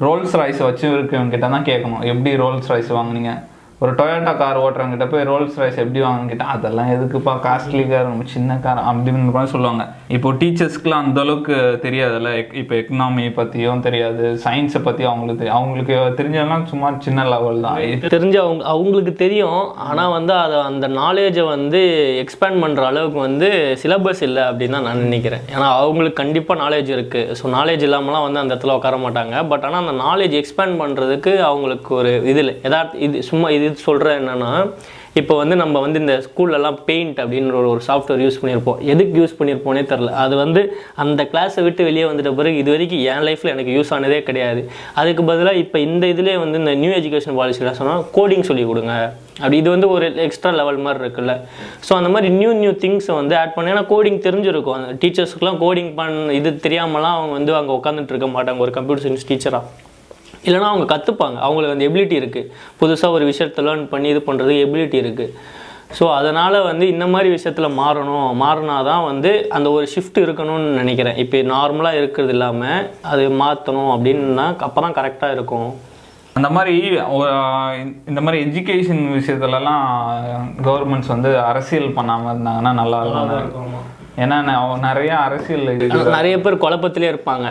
ரோல்ஸ் 0.01 0.35
ராய்ஸ் 0.41 0.61
வச்சு 0.67 0.87
இருக்கவங்க 0.97 1.29
கிட்ட 1.29 1.49
தான் 1.49 1.65
கேட்கணும். 1.65 2.05
எப்படி 2.11 2.31
ரோல்ஸ் 2.37 2.69
ராய்ஸ் 2.73 2.93
வாங்குனீங்க? 2.99 3.33
ஒரு 3.83 3.93
டொயோட்டா 3.93 4.37
கார் 4.37 4.59
ஓட்டுறவங்கிட்ட 4.61 5.09
போய் 5.09 5.23
ரோல்ஸ் 5.23 5.59
ரைஸ் 5.59 5.77
எப்படி 5.77 6.01
வாங்கிட்டா 6.01 6.39
அதெல்லாம் 6.39 6.91
எதுக்குப்பா? 6.91 7.33
காஸ்ட்லி 7.37 7.89
கார் 7.89 8.03
ரொம்ப 8.03 8.25
சின்ன 8.27 8.57
கார் 8.57 8.79
அப்படின்னு 8.79 9.31
கூட 9.31 9.47
சொல்லுவாங்க. 9.47 9.89
இப்போ 10.09 10.33
டீச்சர்ஸ்க்குலாம் 10.33 11.05
அந்த 11.05 11.21
அளவுக்கு 11.21 11.79
தெரியாதுல்ல? 11.83 12.37
எக்- 12.37 12.55
இப்போ 12.55 12.75
எக்கனாமி 12.75 13.33
பற்றியும் 13.33 13.81
தெரியாது 13.81 14.41
சயின்ஸை 14.45 14.83
பற்றி 14.83 15.05
அவங்களுக்கு 15.05 15.45
தெரியும் 15.45 15.57
அவங்களுக்கு 15.57 16.23
தெரிஞ்சதெல்லாம் 16.23 16.65
சும்மா 16.65 16.93
சின்ன 16.99 17.25
லெவல் 17.25 17.61
தான். 17.61 17.77
தெரிஞ்ச 18.17 18.37
அவங்க 18.37 18.65
அவங்களுக்கு 18.65 19.13
தெரியும். 19.13 19.75
ஆனால் 19.75 20.11
வந்து 20.11 20.33
அதை 20.33 20.59
அந்த 20.61 20.89
நாலேஜை 20.89 21.47
வந்து 21.47 21.81
எக்ஸ்பேண்ட் 22.25 22.61
பண்ணுற 22.65 22.85
அளவுக்கு 22.85 23.19
வந்து 23.19 23.79
சிலபஸ் 23.83 24.23
இல்லை 24.23 24.43
அப்படின்னு 24.43 24.71
தான் 24.71 24.83
நான் 24.83 24.99
நினைக்கிறேன். 24.99 25.41
ஏன்னா 25.55 25.69
அவங்களுக்கு 25.77 26.23
கண்டிப்பாக 26.23 26.61
நாலேஜ் 26.63 26.95
இருக்குது 26.99 27.35
ஸோ 27.43 27.49
நாலேஜ் 27.49 27.87
இல்லாமலாம் 27.89 28.23
வந்து 28.23 28.39
அந்த 28.39 28.55
இடத்துல 28.55 28.75
உட்கார 28.75 28.97
மாட்டாங்க. 28.97 29.49
பட் 29.49 29.65
ஆனால் 29.65 29.89
அந்த 29.89 30.03
நாலேஜ் 30.03 30.43
எக்ஸ்பேண்ட் 30.43 30.79
பண்ணுறதுக்கு 30.83 31.37
அவங்களுக்கு 31.37 31.95
ஒரு 31.95 32.23
இதில் 32.27 32.61
எதா 32.63 32.69
எதார்த்த 32.71 32.95
இது 32.95 33.23
சும்மா 33.23 33.51
இது 33.51 33.69
சொல்கிறேன் 33.87 34.19
என்னென்னா 34.23 34.53
இப்போ 35.21 35.35
வந்து 35.41 35.55
நம்ம 35.61 35.77
வந்து 35.85 35.99
இந்த 36.03 36.15
ஸ்கூல்லலாம் 36.25 36.77
பெயிண்ட் 36.89 37.17
அப்படின்ற 37.23 37.55
ஒரு 37.71 37.81
சாஃப்ட்வேர் 37.87 38.21
யூஸ் 38.25 38.39
பண்ணியிருப்போம். 38.41 38.79
எதுக்கு 38.93 39.15
யூஸ் 39.21 39.35
பண்ணியிருப்போனே 39.39 39.83
தெரில 39.93 40.11
அது 40.25 40.35
வந்து 40.43 40.61
அந்த 41.03 41.21
கிளாஸை 41.33 41.63
விட்டு 41.67 41.83
வெளியே 41.89 42.05
வந்துட்ட 42.09 42.31
பிறகு 42.41 42.61
இது 42.63 42.71
வரைக்கும் 42.75 43.03
என் 43.13 43.25
லைஃப்பில் 43.29 43.53
எனக்கு 43.55 43.75
யூஸ் 43.77 43.91
ஆனதே 43.97 44.21
கிடையாது. 44.29 44.61
அதுக்கு 45.01 45.25
பதிலாக 45.31 45.63
இப்போ 45.65 45.81
இந்த 45.89 46.07
இதுலேயே 46.13 46.37
வந்து 46.45 46.61
இந்த 46.63 46.75
நியூ 46.83 46.93
எஜுகேஷன் 47.01 47.37
பாலிசியில் 47.41 47.77
சொன்னால் 47.81 48.07
கோடிங் 48.17 48.47
சொல்லிக் 48.51 48.71
கொடுங்க. 48.71 48.95
அப்படி 49.43 49.59
இது 49.63 49.69
வந்து 49.75 49.91
ஒரு 49.97 50.07
எக்ஸ்ட்ரா 50.29 50.55
லெவல் 50.61 50.81
மாதிரி 50.87 51.05
இருக்குல்ல. 51.05 51.35
ஸோ 51.89 51.93
அந்த 52.01 52.09
மாதிரி 52.15 52.31
நியூ 52.41 52.55
நியூ 52.63 52.73
திங்ஸை 52.87 53.15
வந்து 53.21 53.37
ஆட் 53.43 53.55
பண்ணேன் 53.59 53.75
ஏன்னா 53.75 53.87
கோடிங் 53.93 54.25
தெரிஞ்சிருக்கும். 54.29 54.79
அந்த 54.81 54.97
டீச்சர்ஸ்க்குலாம் 55.05 55.61
கோடிங் 55.67 55.93
பண்ண 56.01 56.35
இது 56.41 56.53
தெரியாமலாம் 56.67 57.19
அவங்க 57.19 57.35
வந்து 57.41 57.55
அங்கே 57.61 57.75
உட்காந்துட்டு 57.81 58.15
இருக்க 58.15 58.31
மாட்டாங்க. 58.39 58.61
ஒரு 58.67 58.75
கம்ப்யூட்டர் 58.79 59.07
சயின்ஸ் 59.07 59.31
டீச்சராக 59.31 59.65
இல்லைனா 60.47 60.69
அவங்க 60.73 60.87
கற்றுப்பாங்க 60.93 61.39
அவங்களுக்கு 61.47 61.77
அந்த 61.77 61.87
எபிலிட்டி 61.91 62.17
இருக்குது 62.21 62.51
புதுசாக 62.83 63.17
ஒரு 63.17 63.25
விஷயத்தை 63.31 63.65
லேர்ன் 63.67 63.91
பண்ணி 63.95 64.09
இது 64.15 64.23
பண்ணுறதுக்கு 64.29 64.67
எபிலிட்டி 64.67 64.99
இருக்குது 65.05 65.35
ஸோ 65.99 66.05
அதனால் 66.17 66.57
வந்து 66.69 66.85
இந்த 66.95 67.05
மாதிரி 67.13 67.29
விஷயத்தில் 67.37 67.77
மாறணும். 67.79 68.29
மாறினா 68.43 68.77
தான் 68.89 69.07
வந்து 69.11 69.31
அந்த 69.57 69.69
ஒரு 69.77 69.87
ஷிஃப்ட் 69.95 70.19
இருக்கணும்னு 70.25 70.69
நினைக்கிறேன். 70.81 71.17
இப்போ 71.23 71.39
நார்மலாக 71.53 72.01
இருக்கிறது 72.01 72.35
இல்லாமல் 72.37 72.85
அது 73.13 73.25
மாற்றணும் 73.41 73.91
அப்படின்னா 73.95 74.47
அப்போ 74.67 74.81
தான் 74.85 74.97
கரெக்டாக 74.99 75.37
இருக்கும். 75.37 75.71
அந்த 76.39 76.49
மாதிரி 76.57 76.75
இந்த 78.11 78.21
மாதிரி 78.25 78.39
எஜுகேஷன் 78.47 79.03
விஷயத்துலலாம் 79.19 79.85
கவர்மெண்ட்ஸ் 80.69 81.13
வந்து 81.15 81.33
அரசியல் 81.51 81.97
பண்ணாமல் 81.99 82.33
இருந்தாங்கன்னா 82.35 82.73
நல்லா 82.81 83.01
இருக்கும். 83.05 83.75
ஏன்னா 84.23 84.37
நிறைய 84.87 85.13
அரசியல் 85.27 85.67
நிறைய 86.17 86.35
பேர் 86.45 86.63
குழப்பத்திலே 86.65 87.11
இருப்பாங்க. 87.11 87.47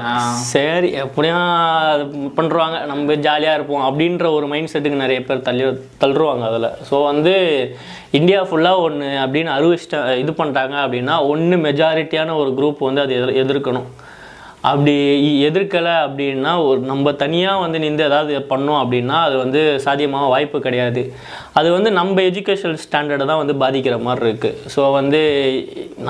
சரி 0.53 0.89
எப்படியும் 1.03 1.45
அது 1.91 2.03
பண்ணுறாங்க 2.39 2.77
நம்ம 2.91 3.15
ஜாலியாக 3.27 3.57
இருப்போம் 3.57 3.85
அப்படின்ற 3.89 4.25
ஒரு 4.37 4.47
மைண்ட் 4.51 4.71
செட்டுக்கு 4.73 5.03
நிறைய 5.03 5.21
பேர் 5.29 5.47
தள்ளி 5.47 5.65
தள்ளுருவாங்க 6.03 6.45
அதில். 6.49 6.69
ஸோ 6.89 6.97
வந்து 7.09 7.33
இந்தியா 8.19 8.41
ஃபுல்லாக 8.49 8.83
ஒன்று 8.87 9.09
அப்படின்னு 9.23 9.55
அறிவிச்சிட்ட 9.57 9.97
இது 10.23 10.33
பண்ணிட்டாங்க 10.41 10.77
அப்படின்னா 10.83 11.17
ஒன்று 11.31 11.57
மெஜாரிட்டியான 11.67 12.37
ஒரு 12.43 12.53
குரூப் 12.59 12.87
வந்து 12.89 13.03
அது 13.05 13.17
எதிர் 13.19 13.39
எதிர்க்கணும். 13.43 13.89
அப்படி 14.67 14.93
எதிர்க்கலை 15.47 15.93
அப்படின்னா 16.05 16.51
ஒரு 16.69 16.79
நம்ம 16.89 17.11
தனியாக 17.21 17.61
வந்து 17.63 17.77
நின்று 17.83 18.03
ஏதாவது 18.07 18.33
பண்ணோம் 18.49 18.79
அப்படின்னா 18.81 19.17
அது 19.27 19.35
வந்து 19.41 19.59
சாத்தியமாக 19.83 20.31
வாய்ப்பு 20.33 20.57
கிடையாது. 20.65 21.01
அது 21.59 21.67
வந்து 21.75 21.89
நம்ம 21.99 22.23
எஜுகேஷனல் 22.29 22.81
ஸ்டாண்டர்டை 22.85 23.25
தான் 23.29 23.41
வந்து 23.41 23.55
பாதிக்கிற 23.61 23.97
மாதிரி 24.07 24.25
இருக்குது 24.25 24.71
ஸோ 24.73 24.81
வந்து 24.97 25.21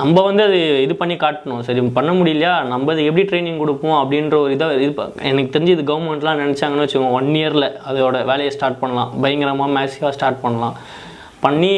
நம்ம 0.00 0.22
வந்து 0.28 0.42
அது 0.48 0.58
இது 0.86 0.96
பண்ணி 1.02 1.16
காட்டணும். 1.24 1.62
சரி 1.68 1.84
பண்ண 1.98 2.12
முடியலையா? 2.20 2.54
நம்ம 2.72 2.92
அது 2.94 3.04
எப்படி 3.10 3.24
ட்ரைனிங் 3.30 3.62
கொடுப்போம் 3.62 3.98
அப்படின்ற 4.00 4.36
ஒரு 4.44 4.54
இதை 4.56 4.68
இது 4.86 4.92
எனக்கு 5.30 5.54
தெரிஞ்சு 5.56 5.76
இது 5.76 5.84
கவர்மெண்ட்லாம் 5.92 6.42
நினச்சாங்கன்னு 6.44 6.86
வச்சுக்கோங்க 6.86 7.18
ஒன் 7.20 7.30
இயரில் 7.42 7.68
அதோட 7.90 8.24
வேலையை 8.32 8.50
ஸ்டார்ட் 8.56 8.82
பண்ணலாம். 8.82 9.12
பயங்கரமாக 9.24 9.74
மேசிவாக 9.78 10.12
ஸ்டார்ட் 10.18 10.42
பண்ணலாம். 10.46 10.76
பண்ணி 11.44 11.72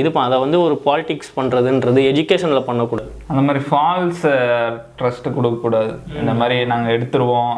இது 0.00 0.08
அதை 0.24 0.36
வந்து 0.44 0.58
ஒரு 0.66 0.76
பாலிடிக்ஸ் 0.86 1.34
பண்ணுறதுன்றது 1.36 2.00
எஜுகேஷனில் 2.10 2.66
பண்ணக்கூடாது. 2.68 3.10
அந்த 3.30 3.42
மாதிரி 3.46 3.60
ஃபால்ஸ் 3.68 4.24
ட்ரஸ்ட் 4.98 5.28
கொடுக்கக்கூடாது 5.36 5.92
இந்த 6.20 6.32
மாதிரி 6.40 6.56
நாங்கள் 6.72 6.94
எடுத்துருவோம். 6.96 7.54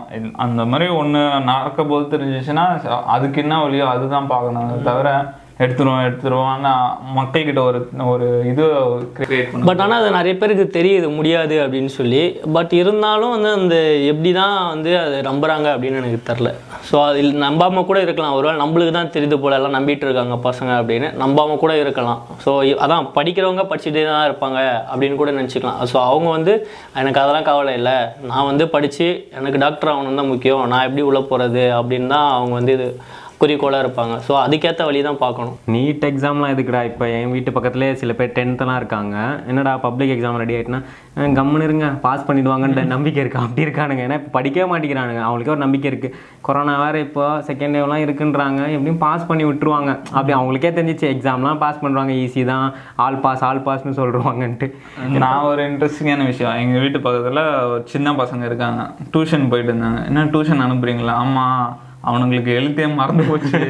அந்த 0.47 0.65
மாதிரி 0.73 0.89
ஒன்று 1.01 1.23
நடக்க 1.51 1.85
போது 1.93 2.05
தெரிஞ்சிச்சுன்னா 2.15 2.67
அதுக்கு 3.15 3.41
என்ன 3.45 3.57
வழியோ 3.65 3.89
அதுதான் 3.95 4.31
பார்க்கணும். 4.35 4.71
தவிர 4.91 5.09
எடுத்துருவோம் 5.65 6.03
எடுத்துருவாங்க 6.07 6.69
மக்கள்கிட்ட 7.19 7.61
ஒரு 7.69 7.79
ஒரு 8.13 8.27
இது 8.51 8.65
கிரியேட் 9.19 9.49
பண்ண 9.53 9.69
பட் 9.69 9.83
ஆனால் 9.85 10.01
அது 10.03 10.11
நிறைய 10.17 10.33
பேருக்கு 10.41 10.67
தெரியுது 10.75 11.09
முடியாது 11.19 11.55
அப்படின்னு 11.65 11.93
சொல்லி. 11.99 12.21
பட் 12.57 12.73
இருந்தாலும் 12.81 13.33
வந்து 13.35 13.51
அந்த 13.59 13.77
எப்படி 14.11 14.31
தான் 14.41 14.57
வந்து 14.73 14.91
அதை 15.05 15.17
நம்புறாங்க 15.29 15.69
அப்படின்னு 15.75 16.01
எனக்கு 16.03 16.21
தெரில 16.31 16.51
ஸோ 16.89 16.97
அதில் 17.07 17.31
நம்பாமல் 17.45 17.89
கூட 17.91 17.99
இருக்கலாம். 18.07 18.37
ஒருவேளை 18.39 18.59
நம்மளுக்கு 18.65 18.93
தான் 18.99 19.13
தெரியுது 19.17 19.39
போல 19.45 19.57
எல்லாம் 19.61 19.77
நம்பிட்டு 19.79 20.07
இருக்காங்க 20.09 20.37
பசங்க 20.49 20.73
அப்படின்னு. 20.81 21.09
நம்பாமல் 21.23 21.63
கூட 21.65 21.73
இருக்கலாம். 21.85 22.21
ஸோ 22.45 22.53
அதான் 22.85 23.09
படிக்கிறவங்க 23.17 23.65
படிச்சுட்டே 23.73 24.05
தான் 24.13 24.27
இருப்பாங்க 24.29 24.61
அப்படின்னு 24.91 25.21
கூட 25.23 25.33
நினச்சிக்கலாம். 25.41 25.81
ஸோ 25.93 25.97
அவங்க 26.11 26.29
வந்து 26.37 26.55
எனக்கு 27.01 27.23
அதெல்லாம் 27.25 27.49
கவலை 27.51 27.75
இல்லை. 27.81 27.99
நான் 28.31 28.49
வந்து 28.51 28.67
படித்து 28.77 29.09
எனக்கு 29.39 29.63
டாக்டர் 29.67 29.93
ஆகணும் 29.95 30.21
தான் 30.23 30.33
முக்கியம். 30.35 30.65
நான் 30.73 30.87
எப்படி 30.89 31.05
உள்ளே 31.11 31.25
போகிறது 31.33 31.65
அப்படின்னு 31.81 32.11
தான் 32.17 32.31
அவங்க 32.39 32.55
வந்து 32.61 32.75
இது 32.79 32.89
குறிக்கோளாக 33.41 33.85
இருப்பாங்க. 33.85 34.15
ஸோ 34.27 34.33
அதுக்கேற்ற 34.43 34.83
வழி 34.89 35.01
தான் 35.07 35.19
பார்க்கணும் 35.23 35.57
நீட் 35.73 36.05
எக்ஸாம்லாம் 36.09 36.53
எதுக்குடா? 36.55 36.81
இப்போ 36.91 37.05
என் 37.17 37.33
வீட்டு 37.35 37.51
பக்கத்துலேயே 37.57 37.93
சில 38.03 38.13
பேர் 38.19 38.33
டென்த்தெல்லாம் 38.39 38.79
இருக்காங்க. 38.81 39.17
என்னடா 39.51 39.73
பப்ளிக் 39.85 40.13
எக்ஸாம் 40.15 40.39
ரெடி 40.43 40.55
ஆகிட்டுனா 40.59 40.81
கம்முன்னு 41.39 41.67
இருங்க 41.69 41.87
பாஸ் 42.07 42.27
பண்ணிடுவாங்கன்ற 42.29 42.83
நம்பிக்கை 42.95 43.21
இருக்குது 43.23 43.45
அப்படி 43.47 43.65
இருக்கானுங்க. 43.67 44.03
ஏன்னா 44.07 44.19
இப்போ 44.21 44.33
படிக்கவே 44.39 44.67
மாட்டேங்கிறானுங்க. 44.73 45.23
அவங்களுக்கே 45.27 45.55
ஒரு 45.57 45.63
நம்பிக்கை 45.65 45.89
இருக்குது 45.93 46.17
கொரோனா 46.49 46.75
வேறு 46.83 46.99
இப்போ 47.07 47.25
செகண்ட் 47.49 47.77
வேவ்லாம் 47.79 48.05
இருக்குன்றாங்க. 48.07 48.61
எப்படியும் 48.77 49.03
பாஸ் 49.07 49.29
பண்ணி 49.31 49.47
விட்டுருவாங்க. 49.51 49.91
அப்படி 50.17 50.35
அவங்களுக்கே 50.39 50.73
தெரிஞ்சிச்சு 50.79 51.09
எக்ஸாம்லாம் 51.15 51.63
பாஸ் 51.65 51.83
பண்ணுறாங்க 51.85 52.15
ஈஸி 52.25 52.45
தான். 52.53 52.67
ஆல் 53.07 53.23
பாஸ் 53.27 53.45
ஆல் 53.49 53.65
பாஸ்னு 53.69 53.97
சொல்லிடுவாங்கன்ட்டு 54.01 54.69
நான் 55.25 55.49
ஒரு 55.51 55.63
இன்ட்ரெஸ்டிங்கான 55.71 56.27
விஷயம். 56.33 56.57
எங்கள் 56.65 56.85
வீட்டு 56.87 57.01
பக்கத்தில் 57.09 57.43
சின்ன 57.95 58.15
பசங்க 58.23 58.45
இருக்காங்க. 58.51 58.83
டியூஷன் 59.15 59.51
போயிட்டு 59.53 59.73
இருந்தாங்க. 59.73 60.01
என்ன 60.11 60.25
டியூஷன் 60.37 60.65
அனுப்புறீங்களா? 60.69 61.17
ஆமாம் 61.25 61.67
அவனுங்களுக்கு 62.07 62.53
எழுத்தே 62.59 62.95
மறந்து 62.95 63.25
போச்சு. 63.25 63.61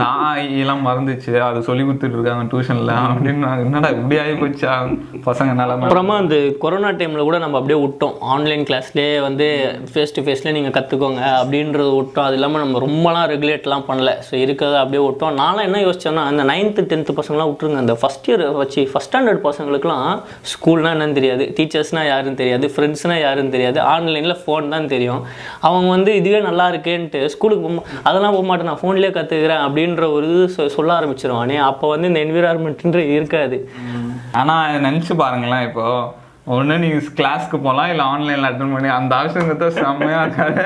நான் 0.00 0.38
எல்லாம் 0.62 0.82
மறந்துச்சு. 0.86 1.32
அது 1.46 1.58
சொல்லி 1.66 1.82
கொடுத்துட்டு 1.86 2.16
இருக்காங்க 2.18 2.44
டியூஷன்ல 2.52 2.92
அப்படின்னு 3.10 3.48
என்னடா 3.64 3.90
இப்படி 3.96 4.16
ஆகி 4.22 4.34
போச்சா? 4.42 4.72
பசங்க 5.26 5.50
நிலமை 5.60 5.86
அப்புறமா 5.88 6.14
அந்த 6.22 6.36
கொரோனா 6.62 6.90
டைமில் 7.00 7.26
கூட 7.28 7.38
நம்ம 7.44 7.58
அப்படியே 7.60 7.78
விட்டோம். 7.84 8.14
ஆன்லைன் 8.34 8.64
கிளாஸ்லேயே 8.70 9.14
வந்து 9.26 9.48
ஃபேஸ் 9.92 10.14
டு 10.16 10.24
ஃபேஸ்லேயே 10.26 10.54
நீங்கள் 10.58 10.74
கற்றுக்கோங்க 10.78 11.22
அப்படின்றது 11.40 11.92
விட்டோம். 11.98 12.26
அது 12.28 12.38
இல்லாமல் 12.40 12.64
நம்ம 12.64 12.82
ரொம்பலாம் 12.86 13.28
ரெகுலேட்லாம் 13.34 13.86
பண்ணல. 13.90 14.12
ஸோ 14.28 14.34
இருக்கிறத 14.44 14.78
அப்படியே 14.82 15.02
விட்டோம். 15.06 15.36
நான்லாம் 15.42 15.68
என்ன 15.70 15.82
யோசிச்சேன்னா 15.86 16.24
அந்த 16.32 16.44
நைன்த்து 16.52 16.86
டென்த்து 16.92 17.18
பசங்களாம் 17.20 17.50
விட்டுருங்க. 17.52 17.80
அந்த 17.84 17.96
ஃபஸ்ட் 18.02 18.28
இயர் 18.30 18.44
வச்சு 18.62 18.84
ஃபஸ்ட் 18.92 19.10
ஸ்டாண்டர்ட் 19.12 19.40
பசங்களுக்குலாம் 19.46 20.10
ஸ்கூல்னால் 20.50 20.94
என்னன்னு 20.96 21.16
தெரியாது. 21.16 21.44
டீச்சர்ஸ்னால் 21.56 22.06
யாருன்னு 22.10 22.38
தெரியாது. 22.42 22.66
ஃப்ரெண்ட்ஸ்னால் 22.74 23.20
யாருன்னு 23.24 23.54
தெரியாது. 23.54 23.78
ஆன்லைனில் 23.94 24.36
ஃபோன் 24.42 24.70
தான் 24.74 24.86
தெரியும். 24.92 25.22
அவங்க 25.68 25.88
வந்து 25.96 26.10
இதுவே 26.20 26.38
நல்லா 26.48 26.66
இருக்கேன்ட்டு 26.72 27.20
ஸ்கூலுக்கு 27.34 27.64
போக 27.66 27.82
அதெல்லாம் 28.08 28.34
போக 28.36 28.44
மாட்டேன். 28.50 28.68
நான் 28.70 28.80
ஃபோன்லேயே 28.82 29.12
கற்றுக்கிறேன் 29.18 29.62
அப்படின்ற 29.82 30.12
ஒரு 30.12 30.44
இது 30.44 30.54
சொ- 30.56 30.66
சொல்ல 30.66 31.00
ஆரம்பிச்சிருவானே. 31.00 31.56
அப்போ 31.56 31.88
வந்து 31.88 32.08
இந்த 32.08 32.20
என்விரான்மெண்ட்ன்ற 32.20 32.94
இருக்காது. 32.94 33.70
ஆனா 34.32 34.68
நினைச்சு 34.68 35.16
பாருங்களேன் 35.16 35.68
இப்போ. 35.68 36.14
ஒண்ணு 36.50 36.78
நீங்க 36.78 36.96
கிளாஸ்க்கு 37.14 37.62
போகலாம் 37.62 37.88
இல்லை 37.88 38.04
ஆன்லைன்ல 38.04 38.52
அட்டன் 38.52 38.72
பண்ணி 38.72 38.88
அந்த 38.88 39.16
ஆப்ஷன் 39.16 39.56
தான் 39.56 39.70
செம்மையா 39.70 40.22
இருக்காது. 40.22 40.62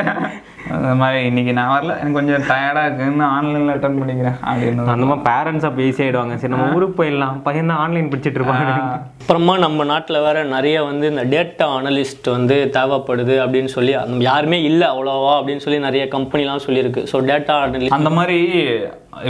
அந்த 0.74 0.90
மாதிரி 1.00 1.18
இன்னைக்கு 1.28 1.52
நான் 1.58 1.72
வரல. 1.74 1.92
எனக்கு 2.00 2.18
கொஞ்சம் 2.18 2.44
டயர்டா 2.50 2.82
இருக்குன்னு 2.86 3.24
ஆன்லைன்ல 3.36 3.74
அட்டன் 3.76 3.98
பண்ணிக்கிறேன். 4.00 4.36
அப்படின்னு 4.50 4.86
அந்த 4.94 5.06
மாதிரி 5.10 5.24
பேரண்ட்ஸ் 5.28 5.66
அப்போ 5.68 5.82
ஈஸி 5.88 6.02
ஆயிடுவாங்க. 6.04 6.36
சரி 6.40 6.52
நம்ம 6.54 6.74
ஊருக்கு 6.76 6.96
போயிடலாம். 7.00 7.36
பையன் 7.46 7.70
தான் 7.72 7.82
ஆன்லைன் 7.84 8.10
படிச்சுட்டு 8.12 8.40
இருப்பாங்க 8.40 8.74
அப்புறமா 9.20 9.54
நம்ம 9.64 9.84
நாட்டில் 9.92 10.24
வேற 10.26 10.44
நிறைய 10.56 10.76
வந்து 10.90 11.06
இந்த 11.12 11.24
டேட்டா 11.34 11.66
அனலிஸ்ட் 11.78 12.28
வந்து 12.36 12.56
தேவைப்படுது 12.76 13.36
அப்படின்னு 13.44 13.72
சொல்லி 13.76 13.94
அந்த 14.02 14.22
யாருமே 14.30 14.60
இல்லை 14.70 14.86
அவ்வளோவா 14.92 15.32
அப்படின்னு 15.40 15.64
சொல்லி 15.66 15.80
நிறைய 15.88 16.04
கம்பெனிலாம் 16.16 16.64
சொல்லியிருக்கு. 16.68 17.04
ஸோ 17.12 17.18
டேட்டா 17.32 17.56
அனலிஸ்ட் 17.66 17.98
அந்த 17.98 18.12
மாதிரி 18.18 18.38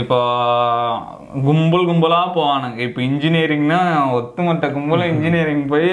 இப்போ 0.01 0.19
கும்பல் 1.47 1.89
கும்பலா 1.89 2.21
போவானுங்க. 2.37 2.79
இப்போ 2.87 3.01
இன்ஜினியரிங்னா 3.09 3.81
ஒத்துமொட்ட 4.17 4.67
கும்பல 4.77 5.05
இன்ஜினியரிங் 5.13 5.67
போய் 5.73 5.91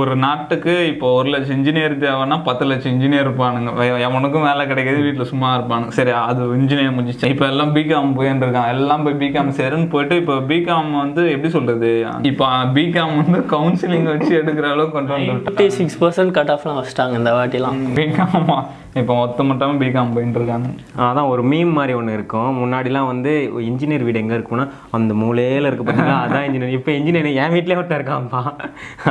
ஒரு 0.00 0.14
நாட்டுக்கு 0.24 0.72
இப்போ 0.88 1.06
ஒரு 1.18 1.28
லட்சம் 1.32 1.56
இன்ஜினியர் 1.58 1.94
தேவைன்னா 2.02 2.36
பத்து 2.48 2.64
லட்சம் 2.70 2.92
இன்ஜினியர் 2.94 3.24
இருப்பானுங்க. 3.26 3.70
எவனுக்கும் 4.06 4.44
வேலை 4.48 4.64
கிடைக்காது 4.70 4.98
வீட்டில் 5.06 5.30
சும்மா 5.30 5.50
இருப்பானுங்க 5.54 5.94
சரி 5.98 6.12
அது 6.26 6.48
இன்ஜினியர் 6.58 6.94
முடிஞ்சிச்சு. 6.96 7.30
இப்போ 7.34 7.46
எல்லாம் 7.52 7.72
பிகாம் 7.78 8.12
போயின்னு 8.18 8.44
இருக்கான் 8.46 8.70
எல்லாம் 8.74 9.04
போய் 9.06 9.18
பிகாம் 9.24 9.54
சேருன்னு 9.60 9.88
போயிட்டு 9.94 10.20
இப்போ 10.22 10.36
பிகாம் 10.52 10.92
வந்து 11.02 11.24
எப்படி 11.34 11.52
சொல்றது? 11.56 11.92
இப்போ 12.32 12.50
பிகாம் 12.78 13.16
வந்து 13.22 13.40
கவுன்சிலிங் 13.54 14.08
வச்சு 14.12 14.32
எடுக்கிற 14.42 14.68
அளவுக்கு 14.74 14.96
கொண்டு 14.98 15.18
வந்து 15.18 15.70
சிக்ஸ் 15.80 16.00
பர்சன்ட் 16.04 16.36
கட் 16.38 16.54
ஆஃப்லாம் 16.56 16.80
வச்சிட்டாங்க 16.82 17.20
இந்த 17.22 17.32
வாட்டிலாம். 17.38 17.82
பிகாம் 18.00 18.52
இப்போ 19.00 19.12
மொத்த 19.18 19.44
மொத்தமாக 19.48 19.78
பிகாம் 19.82 20.10
போயிட்டு 20.14 20.38
இருக்காங்க 20.38 20.68
அதான் 21.04 21.28
ஒரு 21.32 21.42
மீம் 21.50 21.70
மாதிரி 21.76 21.92
ஒன்று 21.98 22.16
இருக்கும். 22.16 22.50
முன்னாடிலாம் 22.60 23.06
வந்து 23.10 23.30
இன்ஜினியர் 23.68 24.04
வீடு 24.06 24.20
எங்கே 24.22 24.36
இருக்கும்னா 24.38 24.66
அந்த 24.96 25.12
மூலையில 25.20 25.68
இருக்கு 25.68 25.84
பார்த்தீங்களா 25.86 26.18
அதான் 26.24 26.44
இன்ஜினியர் 26.48 26.74
இப்போ 26.78 26.90
இன்ஜினியர் 26.98 27.28
என் 27.44 27.54
வீட்லயே 27.54 27.78
ஒருத்தர் 27.80 28.00
இருக்கான்ப்பா. 28.00 28.42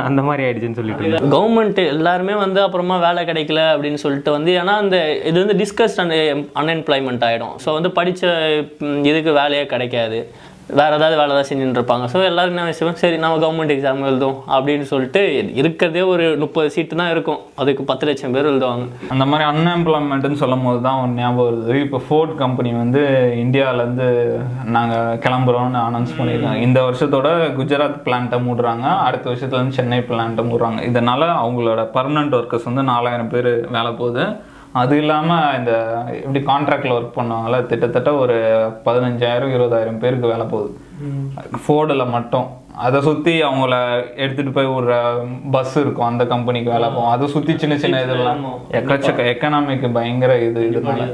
அந்த 0.08 0.22
மாதிரி 0.28 0.44
ஆயிடுச்சுன்னு 0.46 0.78
சொல்லிட்டு. 0.80 1.10
கவர்மெண்ட் 1.34 1.80
எல்லாருமே 1.94 2.36
வந்து 2.44 2.62
அப்புறமா 2.66 2.98
வேலை 3.06 3.24
கிடைக்கல 3.30 3.64
அப்படின்னு 3.72 4.02
சொல்லிட்டு 4.04 4.36
வந்து 4.36 4.52
ஏன்னா 4.60 4.76
அந்த 4.84 4.98
இது 5.30 5.36
வந்து 5.44 5.58
டிஸ்கஸ் 5.62 5.98
அண்ட் 6.04 6.16
அன்எம்ப்ளாய்மெண்ட் 6.62 7.26
ஆகிடும் 7.30 7.56
ஸோ 7.64 7.68
வந்து 7.78 7.92
படித்த 7.98 8.32
இதுக்கு 9.10 9.34
வேலையே 9.42 9.66
கிடைக்காது. 9.74 10.20
வேற 10.78 10.90
ஏதாவது 10.98 11.16
வேலை 11.20 11.32
தான் 11.36 11.46
செஞ்சுட்டு 11.48 11.78
இருப்பாங்க 11.78 12.04
ஸோ 12.12 12.18
எல்லாரும் 12.28 12.52
என்ன 12.54 12.66
விஷயம் 12.68 12.98
சரி 13.00 13.16
நம்ம 13.22 13.38
கவர்மெண்ட் 13.42 13.72
எக்ஸாம் 13.74 14.04
எழுதும் 14.10 14.36
அப்படின்னு 14.56 14.84
சொல்லிட்டு 14.90 15.22
இருக்கிறதே 15.60 16.02
ஒரு 16.12 16.26
முப்பது 16.42 16.68
சீட்டு 16.74 16.98
தான் 17.00 17.10
இருக்கும். 17.14 17.40
அதுக்கு 17.62 17.82
பத்து 17.90 18.06
லட்சம் 18.08 18.34
பேர் 18.34 18.48
எழுதுவாங்க. 18.50 18.84
அந்த 19.14 19.24
மாதிரி 19.30 19.44
அன்எம்ப்ளாய்மெண்ட்னு 19.50 20.40
சொல்லும் 20.42 20.64
போது 20.66 20.78
தான் 20.86 21.00
ஒன்று 21.02 21.20
ஞாபகம் 21.22 21.48
வருது. 21.48 21.74
இப்போ 21.86 22.00
ஃபோர்ட் 22.06 22.32
கம்பெனி 22.42 22.72
வந்து 22.82 23.02
இந்தியாவிலேருந்து 23.44 24.08
நாங்கள் 24.76 25.18
கிளம்புறோம்னு 25.26 25.80
அனௌன்ஸ் 25.88 26.16
பண்ணியிருக்காங்க. 26.20 26.62
இந்த 26.68 26.80
வருஷத்தோட 26.88 27.28
குஜராத் 27.58 27.98
பிளான்ட்டை 28.06 28.40
மூடுறாங்க. 28.46 28.86
அடுத்த 29.08 29.28
வருஷத்துலேருந்து 29.32 29.78
சென்னை 29.80 30.00
பிளான்ட்டை 30.12 30.44
மூடுறாங்க. 30.52 30.80
இதனால 30.92 31.28
அவங்களோட 31.42 31.82
பர்மனெண்ட் 31.98 32.38
ஒர்க்கர்ஸ் 32.40 32.70
வந்து 32.70 32.84
நாலாயிரம் 32.92 33.32
பேர் 33.34 33.52
வேலை 33.78 33.92
போகுது. 34.00 34.24
அது 34.80 34.94
இல்லாமல் 34.98 35.56
இந்த 35.58 35.72
இப்படி 36.18 36.40
கான்ட்ராக்டில் 36.50 36.94
ஒர்க் 36.96 37.16
பண்ணுவாங்கல்ல 37.16 37.58
கிட்டத்தட்ட 37.70 38.10
ஒரு 38.22 38.36
பதினஞ்சாயிரம் 38.84 39.54
இருபதாயிரம் 39.56 40.02
பேருக்கு 40.04 40.32
வேலை 40.32 40.46
போகுது. 40.52 40.72
ஃபோர்டில் 41.64 42.12
மட்டும். 42.16 42.46
அதை 42.86 42.98
சுற்றி 43.06 43.32
அவங்கள 43.42 43.74
எடுத்துகிட்டு 44.24 44.52
போய் 44.52 44.74
ஒரு 44.76 44.94
பஸ் 45.50 45.76
இருக்கும். 45.82 46.08
அந்த 46.10 46.24
கம்பெனிக்கு 46.26 46.70
வேலை 46.70 46.88
போகும். 46.88 47.10
அதை 47.14 47.26
சுற்றி 47.34 47.58
சின்ன 47.58 47.76
சின்ன 47.82 48.02
இதெல்லாம். 48.06 48.44
எக்கச்சக்க 48.78 49.26
எக்கனாமிக் 49.32 49.84
பயங்கர 49.98 50.38
இது 50.48 50.62
இதனால. 50.70 51.08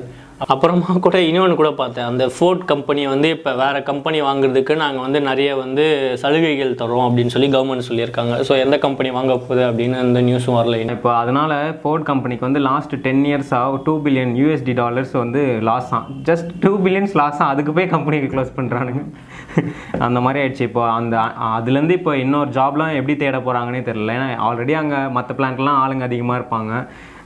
அப்புறமா 0.47 0.93
கூட 1.05 1.17
இன்னொன்று 1.29 1.55
கூட 1.61 1.71
பார்த்தேன். 1.79 2.09
அந்த 2.11 2.25
ஃபோர்ட் 2.35 2.61
கம்பெனியை 2.71 3.07
வந்து 3.13 3.29
இப்போ 3.37 3.51
வேறு 3.61 3.79
கம்பெனி 3.89 4.19
வாங்குறதுக்கு 4.27 4.75
நாங்கள் 4.83 5.05
வந்து 5.05 5.21
நிறைய 5.29 5.51
வந்து 5.63 5.85
சலுகைகள் 6.23 6.71
தரோம் 6.83 7.07
அப்படின்னு 7.07 7.35
சொல்லி 7.35 7.49
கவர்மெண்ட் 7.55 7.87
சொல்லியிருக்காங்க. 7.89 8.35
ஸோ 8.49 8.53
எந்த 8.65 8.77
கம்பெனி 8.85 9.11
வாங்க 9.17 9.33
போகுது 9.41 9.63
அப்படின்னு 9.71 9.97
அந்த 10.05 10.21
நியூஸும் 10.29 10.59
வரல 10.59 10.79
இப்போ 10.97 11.11
அதனால் 11.23 11.57
ஃபோர்ட் 11.81 12.07
கம்பெனிக்கு 12.11 12.47
வந்து 12.49 12.63
லாஸ்ட் 12.69 12.95
டென் 13.07 13.25
இயர்ஸாக 13.31 13.83
டூ 13.89 13.95
பில்லியன் 14.07 14.37
யூஎஸ்டி 14.43 14.77
டாலர்ஸ் 14.83 15.15
வந்து 15.23 15.43
லாஸ் 15.71 15.91
தான் 15.95 16.07
ஜஸ்ட் 16.31 16.53
டூ 16.65 16.73
பில்லியன்ஸ் 16.87 17.19
லாஸ் 17.23 17.39
தான் 17.43 17.53
அதுக்கு 17.55 17.75
போய் 17.81 17.93
கம்பெனிக்கு 17.97 18.33
க்ளோஸ் 18.37 18.57
பண்ணுறானுங்க 18.61 19.05
அந்த 20.09 20.19
மாதிரி 20.25 20.41
ஆயிடுச்சு. 20.45 20.71
இப்போ 20.71 20.85
அந்த 21.01 21.17
அதுலேருந்து 21.57 21.99
இப்போ 22.01 22.15
இன்னொரு 22.25 22.51
ஜாப்லாம் 22.61 22.97
எப்படி 23.01 23.17
தேட 23.25 23.39
போகிறாங்கன்னே 23.47 23.85
தெரியல. 23.91 24.17
ஏன்னா 24.19 24.31
ஆல்ரெடி 24.49 24.75
அங்கே 24.85 25.01
மற்ற 25.19 25.33
பிளான்ட்லாம் 25.41 25.83
ஆளுங்க 25.85 26.11
அதிகமாக 26.11 26.41
இருப்பாங்க. 26.41 26.73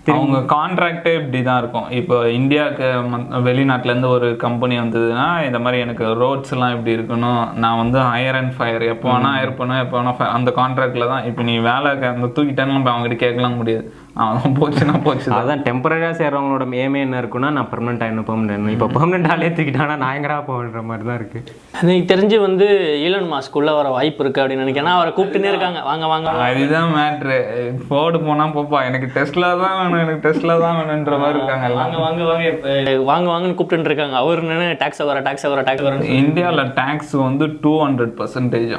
அவங்க 0.06 0.54
கான்ட்ராக்டே 0.54 1.14
இப்படி 1.14 1.42
தான் 1.42 1.58
இருக்கும். 1.58 1.90
இப்போ 1.90 2.30
இந்தியாவுக்கு 2.30 2.84
மத்- 2.84 3.42
வெளிநாட்டுல 3.46 3.84
இருந்து 3.84 4.08
ஒரு 4.08 4.36
கம்பெனி 4.36 4.78
வந்ததுன்னா 4.78 5.44
இந்த 5.44 5.58
மாதிரி 5.58 5.82
எனக்கு 5.82 6.04
ரோட்ஸ் 6.04 6.52
எல்லாம் 6.52 6.70
இப்படி 6.70 6.96
இருக்கணும். 6.96 7.52
நான் 7.52 7.76
வந்து 7.76 7.98
ஹையர் 7.98 8.32
அண்ட் 8.32 8.56
ஃபயர் 8.56 8.82
எப்போ 8.82 9.10
வேணா 9.10 9.22
ஹையர் 9.22 9.56
பண்ணுவேன் 9.56 9.84
எப்போ 9.84 10.00
வேணா 10.00 10.14
fire- 10.18 10.28
அந்த 10.28 10.52
கான்ட்ராக்ட்ல 10.56 11.08
தான். 11.08 11.24
இப்போ 11.24 11.42
நீ 11.42 11.58
வேலை 11.58 11.90
அந்த 11.90 12.26
தூக்கிட்டேன்னு 12.26 12.72
நம்ம 12.72 12.90
அவங்ககிட்ட 12.90 13.16
கேட்கலாம் 13.16 13.56
முடியாது. 13.56 13.94
அவன் 14.22 14.54
போச்சுன்னா 14.56 14.94
போச்சு 15.04 15.26
தான். 15.28 15.38
அதான் 15.42 15.62
டெம்பரரியாக 15.66 16.14
சேர்றவங்களோட 16.18 16.64
ஏமே 16.82 16.98
என்ன 17.04 17.20
இருக்குன்னா 17.22 17.50
நான் 17.56 17.68
பெர்மனெண்ட் 17.70 18.02
ஆகணும் 18.06 18.26
பெர்மனெண்ட் 18.30 18.72
இப்போ 18.74 18.88
பெர்மனெண்ட் 18.96 19.28
ஆளே 19.34 19.48
தூக்கிட்டானா 19.58 19.94
நான் 20.02 20.16
எங்கடா 20.16 20.36
போகன்ற 20.48 20.80
மாதிரி 20.88 21.04
தான் 21.08 21.18
இருக்குது 21.20 21.54
எனக்கு 21.82 22.10
தெரிஞ்சு 22.10 22.38
வந்து 22.46 22.66
ஈலன் 23.06 23.28
மாஸ்க் 23.30 23.56
உள்ள 23.60 23.70
வர 23.78 23.90
வாய்ப்பு 23.96 24.22
இருக்கு 24.24 24.42
அப்படின்னு 24.42 24.64
நினைக்கிறேன். 24.64 24.90
அவரை 24.96 25.12
கூப்பிட்டுனே 25.18 25.50
இருக்காங்க. 25.52 25.80
வாங்க 25.88 26.06
வாங்க 26.12 26.34
அதுதான் 26.48 26.92
மேட்ரு 26.96 27.38
ஃபோர்டு 27.86 28.20
போனா 28.26 28.46
போப்பா. 28.56 28.80
எனக்கு 28.90 29.08
டெஸ்ட்ல 29.16 29.48
தான் 29.62 29.78
வேணும். 29.80 30.02
எனக்கு 30.04 30.24
டெஸ்ட்ல 30.26 30.58
தான் 30.64 30.76
வேணுன்ற 30.80 31.16
மாதிரி 31.24 31.40
இருக்காங்க 31.40 31.70
வாங்க 31.80 31.98
வாங்க 32.04 32.22
வாங்க. 32.30 32.44
இப்ப 32.52 32.94
வாங்க 33.12 33.26
வாங்கன்னு 33.32 33.58
கூப்பிட்டு 33.62 33.90
இருக்காங்க. 33.92 34.16
அவர் 34.22 34.44
என்ன 34.58 34.68
டாக்ஸ் 34.84 35.02
வர 35.12 35.24
டாக்ஸ் 35.28 35.48
வர 35.54 35.64
டாக்ஸ் 35.70 35.86
வர. 35.88 35.96
இந்தியாவில் 36.20 36.72
டேக்ஸ் 36.80 37.16
வந்து 37.26 37.48
டூ 37.64 37.74
ஹண்ட்ரட் 37.84 38.14
பர்சன்டேஜ் 38.20 38.76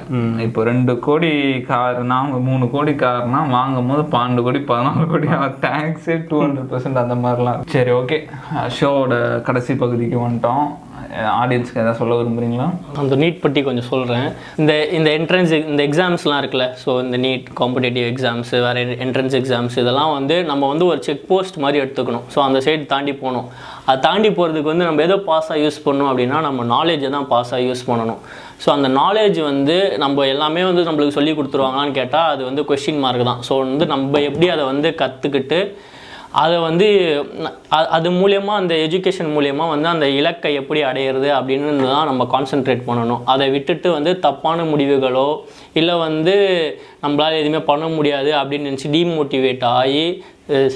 இப்போ 0.48 0.68
ரெண்டு 0.72 0.96
கோடி 1.10 1.34
கார்னா 1.72 2.20
மூணு 2.52 2.68
கோடி 2.78 2.96
கார்னா 3.04 3.42
வாங்கும் 3.58 3.92
போது 3.94 4.06
பன்னெண்டு 4.16 4.48
கோடி 4.48 4.62
பதினாலு 4.72 5.10
கோடி 5.12 5.22
டேக்ஸே 5.66 6.16
டூ 6.30 6.38
ஹண்ட்ரட் 6.44 6.72
பர்சன்ட் 6.72 7.02
அந்த 7.04 7.16
மாதிரிலாம். 7.24 7.62
சரி 7.76 7.92
ஓகே 7.92 8.18
ஷோவோட 8.80 9.42
கடைசி 9.42 9.76
பகுதிக்கு 9.76 10.20
வந்துட்டோம். 10.28 10.66
ஆடியன்ஸ்க்கு 11.42 11.80
எதாவது 11.82 12.00
சொல்ல 12.02 12.18
விரும்புகிறீங்களா 12.20 12.68
அந்த 13.02 13.16
நீட் 13.22 13.40
பற்றி 13.44 13.62
கொஞ்சம் 13.68 13.88
சொல்கிறேன் 13.92 14.28
இந்த 14.62 14.74
இந்த 14.98 15.10
என்ட்ரன்ஸ் 15.20 15.54
இந்த 15.72 15.82
எக்ஸாம்ஸ்லாம் 15.88 16.40
இருக்குல்ல 16.42 16.68
ஸோ 16.84 16.92
இந்த 17.06 17.18
நீட் 17.26 17.48
காம்படேட்டிவ் 17.60 18.06
எக்ஸாம்ஸ் 18.12 18.52
வேறு 18.66 18.84
என்ட்ரன்ஸ் 19.06 19.36
எக்ஸாம்ஸ் 19.42 19.78
இதெல்லாம் 19.84 20.14
வந்து 20.18 20.38
நம்ம 20.52 20.70
வந்து 20.74 20.88
ஒரு 20.92 21.00
செக் 21.08 21.26
போஸ்ட் 21.32 21.60
மாதிரி 21.66 21.82
எடுத்துக்கணும். 21.84 22.26
ஸோ 22.36 22.40
அந்த 22.48 22.62
சைடு 22.68 22.84
தாண்டி 22.94 23.16
போகணும். 23.22 23.48
அதை 23.86 23.98
தாண்டி 24.08 24.32
போகிறதுக்கு 24.38 24.72
வந்து 24.74 24.88
நம்ம 24.90 25.04
எதோ 25.08 25.18
பாஸாக 25.30 25.58
யூஸ் 25.66 25.80
பண்ணணும் 25.86 26.10
அப்படின்னா 26.12 26.40
நம்ம 26.48 26.66
நாலேஜை 26.76 27.12
தான் 27.18 27.30
பாஸாக 27.34 27.62
யூஸ் 27.70 27.88
பண்ணணும். 27.90 28.20
ஸோ 28.64 28.70
அந்த 28.78 28.90
நாலேஜ் 29.02 29.40
வந்து 29.52 29.78
நம்ம 30.04 30.26
எல்லாமே 30.34 30.62
வந்து 30.70 30.84
நம்மளுக்கு 30.90 31.18
சொல்லி 31.20 31.32
கொடுத்துருவாங்களான்னு 31.40 31.98
கேட்டால் 32.02 32.30
அது 32.34 32.44
வந்து 32.50 32.64
கொஷின் 32.70 33.02
மார்க் 33.06 33.30
தான். 33.32 33.42
ஸோ 33.48 33.56
வந்து 33.64 33.88
நம்ம 33.94 34.22
எப்படி 34.30 34.50
அதை 34.56 34.66
வந்து 34.74 34.92
கற்றுக்கிட்டு 35.02 35.60
அதை 36.42 36.58
வந்து 36.62 36.88
அது 37.92 38.08
மூலியமாக 38.14 38.60
அந்த 38.60 38.74
எஜுகேஷன் 38.84 39.32
மூலியமாக 39.34 39.72
வந்து 39.72 39.88
அந்த 39.90 40.06
இலக்கை 40.16 40.52
எப்படி 40.60 40.82
அடையிறது 40.84 41.30
அப்படின்னு 41.36 41.68
தான் 41.88 42.10
நம்ம 42.10 42.24
கான்சென்ட்ரேட் 42.32 42.88
பண்ணணும். 42.88 43.22
அதை 43.26 43.46
விட்டுட்டு 43.52 43.90
வந்து 43.92 44.12
தப்பான 44.20 44.66
முடிவுகளோ 44.70 45.28
இல்லை 45.74 45.96
வந்து 46.02 46.36
நம்மளால் 47.04 47.40
எதுவுமே 47.40 47.62
பண்ண 47.66 47.88
முடியாது 47.94 48.32
அப்படின்னு 48.40 48.70
நினச்சி 48.70 48.90
டீமோட்டிவேட் 48.96 49.66
ஆகி 49.74 50.06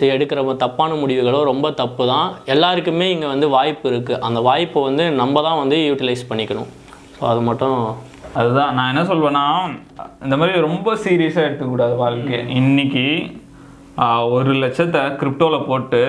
எடுக்கிற 0.09 0.35
தப்பான 0.59 0.91
முடிவுகளோ 0.99 1.39
ரொம்ப 1.45 1.67
தப்பு 1.79 2.03
தான் 2.07 2.27
எல்லாருக்குமே 2.53 3.07
இங்கே 3.11 3.27
வந்து 3.27 3.49
வாய்ப்பு 3.53 3.87
இருக்குது 3.91 4.21
அந்த 4.23 4.41
வாய்ப்பை 4.47 4.83
வந்து 4.83 5.05
நம்ம 5.19 5.41
தான் 5.43 5.59
வந்து 5.59 5.79
யூட்டிலைஸ் 5.87 6.29
பண்ணிக்கணும். 6.29 6.69
ஸோ 7.15 7.25
அது 7.27 7.41
மட்டும் 7.41 7.79
அதுதான். 8.35 8.71
நான் 8.75 8.91
என்ன 8.91 9.03
சொல்வேன்னா 9.09 9.43
இந்த 10.23 10.35
மாதிரி 10.37 10.65
ரொம்ப 10.65 10.89
சீரியஸாக 11.03 11.47
எடுத்துக்கூடாது 11.47 11.95
வாழ்க்கை 11.97 12.39
இன்னைக்கு 12.57 13.05
ஆஹ், 13.29 13.46
ஒரு 14.37 14.51
லட்சத்தை 14.63 15.01
கிரிப்டோவில் 15.19 15.67
போட்டு 15.69 16.01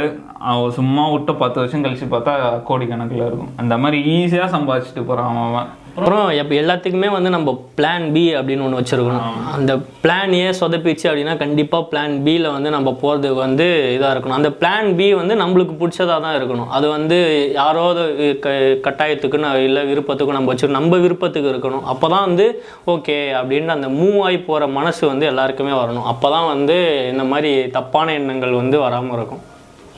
அவன் 0.50 0.76
சும்மா 0.78 1.04
விட்ட 1.12 1.32
பத்து 1.42 1.60
வருஷம் 1.60 1.84
கழிச்சு 1.84 2.06
பார்த்தா 2.14 2.34
கோடிக்கணக்கில் 2.68 3.26
இருக்கும். 3.28 3.52
அந்த 3.64 3.76
மாதிரி 3.82 3.98
ஈஸியாக 4.14 4.54
சம்பாதிச்சுட்டு 4.56 5.08
போகிறான் 5.10 5.42
அவன் 5.48 5.68
அப்புறம் 5.98 6.26
எப்போ 6.40 6.54
எல்லாத்துக்குமே 6.62 7.08
வந்து 7.14 7.30
நம்ம 7.34 7.52
பிளான் 7.78 8.04
பி 8.14 8.22
அப்படின்னு 8.38 8.64
ஒன்று 8.64 8.78
வச்சுருக்கணும். 8.80 9.38
அந்த 9.54 9.72
பிளான் 10.02 10.34
ஏ 10.40 10.50
சொதப்பிச்சு 10.58 11.06
அப்படின்னா 11.08 11.34
கண்டிப்பாக 11.40 11.88
பிளான் 11.92 12.14
பியில் 12.26 12.46
வந்து 12.56 12.70
நம்ம 12.74 12.88
போகிறது 13.00 13.30
வந்து 13.40 13.66
இதாக 13.94 14.10
இருக்கணும். 14.14 14.36
அந்த 14.40 14.50
பிளான் 14.60 14.90
பி 14.98 15.06
வந்து 15.20 15.34
நம்மளுக்கு 15.40 15.74
பிடிச்சதாக 15.80 16.18
தான் 16.26 16.36
இருக்கணும். 16.38 16.68
அது 16.76 16.86
வந்து 16.94 17.18
யாரோட 17.56 18.04
க 18.44 18.52
கட்டாயத்துக்கு 18.84 19.40
நான் 19.44 19.64
இல்லை 19.68 19.82
விருப்பத்துக்கும் 19.90 20.38
நம்ம 20.38 20.50
வச்சு 20.52 20.68
நம்ம 20.78 21.00
விருப்பத்துக்கு 21.06 21.50
இருக்கணும். 21.54 21.84
அப்போ 21.94 22.08
தான் 22.14 22.26
வந்து 22.28 22.46
ஓகே 22.94 23.18
அப்படின்ட்டு 23.40 23.76
அந்த 23.78 23.90
மூவ் 23.98 24.20
ஆகி 24.28 24.38
போகிற 24.50 24.68
மனசு 24.78 25.02
வந்து 25.12 25.28
எல்லாருக்குமே 25.32 25.74
வரணும். 25.82 26.06
அப்போ 26.12 26.30
தான் 26.36 26.48
வந்து 26.54 26.78
இந்த 27.14 27.26
மாதிரி 27.32 27.52
தப்பான 27.78 28.12
எண்ணங்கள் 28.20 28.60
வந்து 28.62 28.78
வராமல் 28.86 29.16
இருக்கும். 29.18 29.44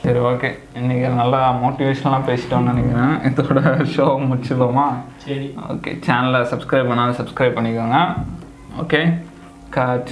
சரி 0.02 0.20
ஓகே 0.28 0.48
இன்னைக்கு 0.78 1.08
நல்லா 1.20 1.40
மோட்டிவேஷனலாக 1.62 2.26
பேசிட்டோம்னு 2.28 2.70
நினைக்கிறேன். 2.72 3.14
இதோட 3.28 3.60
ஷோ 3.94 4.06
முடிச்சிடுவோமா? 4.28 4.86
சரி. 5.24 5.48
ஓகே 5.72 5.90
சேனலை 6.06 6.40
சப்ஸ்கிரைப் 6.52 6.90
பண்ணாலும் 6.90 7.18
சப்ஸ்கிரைப் 7.18 7.56
பண்ணிக்கோங்க. 7.58 7.98
Okay 8.82 9.00
cut 9.76 10.10